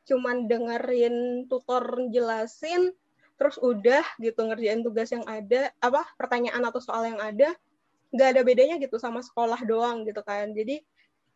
cuma 0.06 0.32
dengerin 0.32 1.44
tutor 1.50 2.08
jelasin 2.14 2.94
terus 3.36 3.60
udah 3.60 4.04
gitu 4.16 4.40
ngerjain 4.48 4.80
tugas 4.80 5.12
yang 5.12 5.24
ada 5.28 5.68
apa 5.80 6.02
pertanyaan 6.16 6.64
atau 6.64 6.80
soal 6.80 7.04
yang 7.04 7.20
ada 7.20 7.52
nggak 8.12 8.28
ada 8.32 8.42
bedanya 8.42 8.76
gitu 8.80 8.96
sama 8.96 9.20
sekolah 9.20 9.60
doang 9.68 10.08
gitu 10.08 10.24
kan. 10.24 10.52
Jadi 10.56 10.80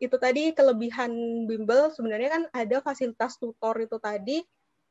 itu 0.00 0.16
tadi 0.16 0.56
kelebihan 0.56 1.12
bimbel 1.44 1.92
sebenarnya 1.92 2.28
kan 2.32 2.42
ada 2.56 2.80
fasilitas 2.80 3.36
tutor 3.36 3.76
itu 3.84 4.00
tadi 4.00 4.40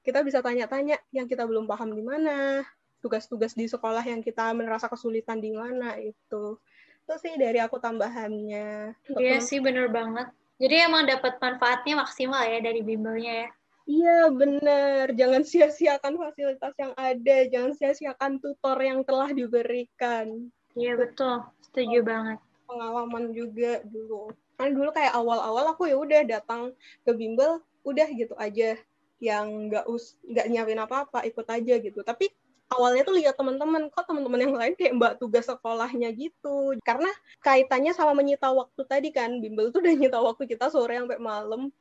kita 0.05 0.21
bisa 0.21 0.39
tanya-tanya 0.39 1.01
yang 1.09 1.25
kita 1.25 1.49
belum 1.49 1.65
paham 1.65 1.97
di 1.97 2.05
mana 2.05 2.61
tugas-tugas 3.01 3.57
di 3.57 3.65
sekolah 3.65 4.05
yang 4.05 4.21
kita 4.21 4.53
merasa 4.53 4.85
kesulitan 4.85 5.41
di 5.41 5.49
mana 5.49 5.97
itu. 5.97 6.61
Itu 7.03 7.13
sih 7.17 7.33
dari 7.41 7.57
aku 7.57 7.81
tambahannya. 7.81 8.93
Iya 9.17 9.37
sih 9.41 9.57
bener 9.57 9.89
banget. 9.89 10.29
Jadi 10.59 10.75
emang 10.77 11.07
dapat 11.07 11.39
manfaatnya 11.39 12.05
maksimal 12.05 12.43
ya 12.45 12.59
dari 12.59 12.83
bimbelnya 12.83 13.47
ya 13.47 13.49
Iya 13.87 14.31
benar, 14.33 15.13
jangan 15.15 15.43
sia-siakan 15.47 16.19
fasilitas 16.19 16.73
yang 16.75 16.93
ada, 16.97 17.37
jangan 17.47 17.71
sia-siakan 17.77 18.31
tutor 18.43 18.77
yang 18.81 19.01
telah 19.07 19.31
diberikan. 19.31 20.51
Iya 20.75 20.93
betul, 20.99 21.47
setuju 21.63 21.99
oh, 21.99 22.05
banget. 22.05 22.37
Pengalaman 22.69 23.23
juga 23.33 23.81
dulu. 23.87 24.29
Kan 24.59 24.75
dulu 24.75 24.89
kayak 24.91 25.15
awal-awal 25.15 25.73
aku 25.73 25.89
ya 25.89 25.97
udah 25.97 26.21
datang 26.27 26.75
ke 27.07 27.11
bimbel, 27.15 27.63
udah 27.87 28.07
gitu 28.13 28.35
aja, 28.37 28.77
yang 29.23 29.71
nggak 29.71 29.87
us 29.89 30.19
nggak 30.27 30.47
nyiapin 30.51 30.81
apa-apa, 30.83 31.25
ikut 31.25 31.47
aja 31.49 31.73
gitu. 31.79 31.99
Tapi 32.05 32.29
awalnya 32.69 33.01
tuh 33.01 33.17
lihat 33.17 33.33
teman-teman 33.33 33.89
kok 33.89 34.05
teman-teman 34.05 34.45
yang 34.45 34.53
lain 34.53 34.73
kayak 34.77 34.93
mbak 34.93 35.13
tugas 35.17 35.49
sekolahnya 35.49 36.13
gitu 36.13 36.77
karena 36.85 37.09
kaitannya 37.41 37.97
sama 37.97 38.13
menyita 38.13 38.53
waktu 38.53 38.81
tadi 38.85 39.09
kan 39.09 39.41
bimbel 39.41 39.73
tuh 39.73 39.81
udah 39.81 39.95
nyita 39.97 40.21
waktu 40.21 40.45
kita 40.45 40.69
sore 40.69 41.01
sampai 41.01 41.17
malam 41.17 41.73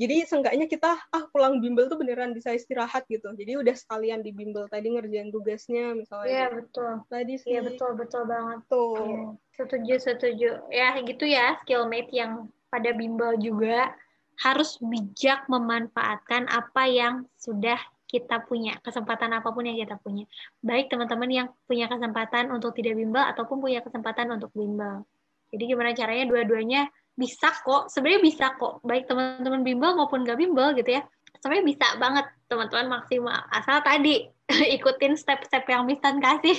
jadi 0.00 0.24
seenggaknya 0.24 0.66
kita 0.66 0.96
ah 0.96 1.24
pulang 1.28 1.60
bimbel 1.60 1.88
tuh 1.92 2.00
beneran 2.00 2.32
bisa 2.32 2.56
istirahat 2.56 3.04
gitu. 3.06 3.28
Jadi 3.36 3.56
udah 3.60 3.76
sekalian 3.76 4.24
di 4.24 4.32
bimbel 4.32 4.64
tadi 4.72 4.92
ngerjain 4.92 5.28
tugasnya 5.28 5.92
misalnya. 5.92 6.28
Iya 6.28 6.46
betul. 6.56 6.92
Tadi 7.08 7.34
sih. 7.36 7.48
Iya 7.52 7.60
betul 7.68 7.90
betul 8.00 8.22
banget. 8.24 8.60
Tuh. 8.68 8.96
Ya, 8.96 9.20
setuju 9.60 9.94
setuju. 10.00 10.50
Ya 10.72 10.96
gitu 11.04 11.24
ya 11.28 11.60
skillmate 11.64 12.10
yang 12.12 12.48
pada 12.72 12.90
bimbel 12.96 13.36
juga. 13.40 13.92
Harus 14.40 14.80
bijak 14.80 15.44
memanfaatkan 15.52 16.48
apa 16.48 16.88
yang 16.88 17.28
sudah 17.36 17.76
kita 18.08 18.42
punya, 18.48 18.74
kesempatan 18.82 19.36
apa 19.36 19.52
pun 19.52 19.68
yang 19.68 19.76
kita 19.78 20.00
punya. 20.00 20.24
Baik 20.64 20.88
teman-teman 20.88 21.30
yang 21.30 21.46
punya 21.68 21.86
kesempatan 21.86 22.48
untuk 22.48 22.72
tidak 22.72 22.96
bimbel 22.96 23.20
ataupun 23.20 23.60
punya 23.62 23.84
kesempatan 23.84 24.32
untuk 24.34 24.50
bimbel. 24.50 25.04
Jadi 25.52 25.62
gimana 25.66 25.94
caranya? 25.94 26.24
Dua-duanya 26.26 26.90
bisa 27.20 27.52
kok, 27.60 27.92
sebenarnya 27.92 28.24
bisa 28.24 28.46
kok, 28.56 28.80
baik 28.80 29.04
teman-teman 29.04 29.60
bimbel 29.60 29.92
maupun 29.92 30.24
gak 30.24 30.40
bimbel 30.40 30.72
gitu 30.72 30.96
ya. 30.96 31.04
Sebenarnya 31.44 31.64
bisa 31.68 31.86
banget 32.00 32.26
teman-teman 32.48 33.00
maksimal. 33.00 33.44
Asal 33.52 33.84
tadi 33.84 34.24
ikutin 34.80 35.20
step-step 35.20 35.68
yang 35.68 35.84
Mistan 35.84 36.16
kasih. 36.24 36.56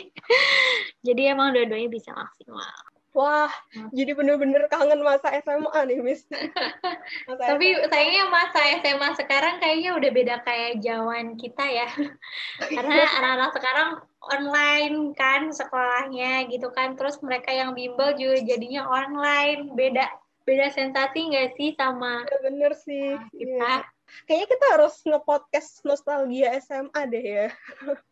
Jadi 1.07 1.21
emang 1.33 1.57
dua-duanya 1.57 1.89
bisa 1.89 2.13
maksimal. 2.13 2.69
Wah, 3.11 3.51
hmm. 3.75 3.91
jadi 3.91 4.15
bener-bener 4.15 4.71
kangen 4.71 5.03
masa 5.03 5.35
SMA 5.43 5.83
nih, 5.83 5.99
Miss. 5.99 6.23
Tapi 7.27 7.67
SMA. 7.75 7.91
sayangnya 7.91 8.25
masa 8.31 8.59
SMA 8.79 9.09
sekarang 9.19 9.59
kayaknya 9.59 9.99
udah 9.99 10.11
beda 10.15 10.35
kayak 10.47 10.79
jawan 10.79 11.35
kita 11.35 11.65
ya. 11.67 11.91
Karena 12.71 13.03
anak-anak 13.03 13.51
sekarang 13.51 13.89
online 14.31 15.11
kan 15.11 15.51
sekolahnya 15.51 16.47
gitu 16.47 16.71
kan. 16.71 16.95
Terus 16.95 17.19
mereka 17.19 17.51
yang 17.51 17.75
bimbel 17.75 18.15
juga 18.15 18.47
jadinya 18.47 18.87
online. 18.87 19.75
Beda 19.75 20.07
beda 20.51 20.67
sensasi 20.75 21.31
nggak 21.31 21.55
sih 21.55 21.71
sama 21.79 22.27
ya, 22.27 22.37
bener 22.43 22.75
sih 22.75 23.15
kita? 23.31 23.55
Yeah 23.55 23.81
kayaknya 24.27 24.47
kita 24.57 24.65
harus 24.77 24.95
nge-podcast 25.07 25.69
nostalgia 25.87 26.47
SMA 26.59 27.01
deh 27.07 27.25
ya. 27.25 27.47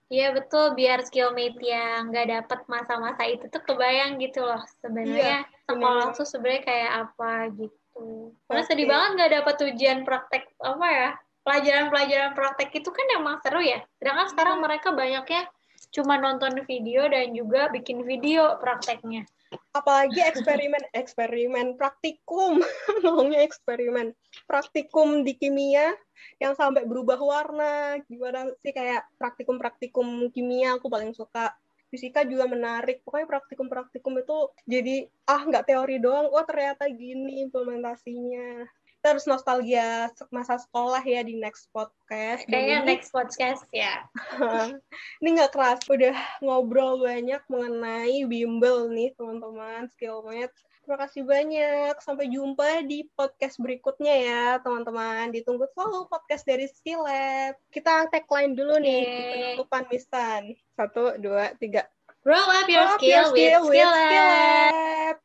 Iya 0.09 0.33
betul, 0.33 0.73
biar 0.73 1.05
skillmate 1.05 1.61
yang 1.61 2.09
nggak 2.09 2.27
dapet 2.33 2.59
masa-masa 2.65 3.29
itu 3.29 3.45
tuh 3.45 3.61
kebayang 3.61 4.17
gitu 4.17 4.41
loh. 4.41 4.57
Sebenarnya 4.81 5.45
iya, 5.45 5.69
sekolah 5.69 6.17
tuh 6.17 6.25
sebenarnya 6.25 6.63
kayak 6.65 6.91
apa 7.05 7.33
gitu. 7.53 8.33
Karena 8.49 8.63
sedih 8.65 8.87
banget 8.89 9.09
nggak 9.21 9.31
dapet 9.37 9.55
ujian 9.69 9.99
praktek 10.09 10.43
apa 10.65 10.87
ya, 10.89 11.09
pelajaran-pelajaran 11.45 12.31
praktek 12.33 12.69
itu 12.73 12.89
kan 12.89 13.05
emang 13.13 13.37
seru 13.45 13.61
ya. 13.61 13.85
Sedangkan 14.01 14.27
sekarang 14.33 14.57
mereka 14.65 14.89
banyaknya 14.97 15.45
cuma 15.93 16.17
nonton 16.17 16.57
video 16.65 17.05
dan 17.05 17.33
juga 17.33 17.69
bikin 17.69 18.01
video 18.01 18.57
prakteknya 18.61 19.29
apalagi 19.73 20.21
eksperimen 20.21 20.83
eksperimen 20.93 21.67
praktikum. 21.77 22.61
Ngomongnya 23.03 23.41
eksperimen. 23.45 24.13
Praktikum 24.45 25.25
di 25.25 25.37
kimia 25.37 25.93
yang 26.37 26.53
sampai 26.53 26.85
berubah 26.85 27.17
warna. 27.17 27.97
Gimana 28.05 28.49
sih 28.61 28.73
kayak 28.73 29.05
praktikum-praktikum 29.17 30.29
kimia 30.33 30.77
aku 30.77 30.89
paling 30.89 31.13
suka. 31.13 31.53
Fisika 31.89 32.21
juga 32.21 32.45
menarik. 32.45 33.01
Pokoknya 33.01 33.25
praktikum-praktikum 33.25 34.13
itu 34.21 34.37
jadi 34.69 35.09
ah 35.25 35.41
nggak 35.41 35.65
teori 35.73 35.97
doang. 35.97 36.29
Oh 36.29 36.45
ternyata 36.45 36.85
gini 36.89 37.41
implementasinya 37.49 38.69
kita 38.99 39.15
harus 39.15 39.31
nostalgia 39.31 40.11
masa 40.27 40.59
sekolah 40.59 40.99
ya 41.07 41.23
di 41.23 41.39
next 41.39 41.71
podcast. 41.71 42.43
Kayaknya 42.51 42.83
next 42.83 43.15
podcast 43.15 43.63
ya. 43.71 44.03
ini 45.23 45.39
nggak 45.39 45.55
keras, 45.55 45.79
udah 45.87 46.11
ngobrol 46.43 46.99
banyak 46.99 47.39
mengenai 47.47 48.27
bimbel 48.27 48.91
nih 48.91 49.15
teman-teman, 49.15 49.87
skillmate. 49.95 50.51
Terima 50.83 50.99
kasih 50.99 51.23
banyak. 51.23 51.95
Sampai 52.03 52.27
jumpa 52.27 52.83
di 52.83 53.07
podcast 53.15 53.55
berikutnya 53.63 54.13
ya, 54.19 54.43
teman-teman. 54.59 55.31
Ditunggu 55.31 55.71
selalu 55.71 56.11
podcast 56.11 56.43
dari 56.43 56.67
Skill 56.67 57.07
Lab. 57.07 57.55
Kita 57.71 58.11
tagline 58.11 58.51
dulu 58.51 58.83
nih 58.83 59.01
okay. 59.07 59.31
penutupan 59.31 59.87
Mistan. 59.87 60.59
Satu, 60.75 61.15
dua, 61.23 61.55
tiga. 61.55 61.87
Roll 62.27 62.35
up 62.35 62.67
your, 62.67 62.83
Roll 62.83 62.99
skill, 62.99 63.31
up 63.31 63.31
your 63.31 63.41
skill 63.63 63.63
with 63.63 63.71
Skill 63.71 63.91
Lab. 63.95 65.15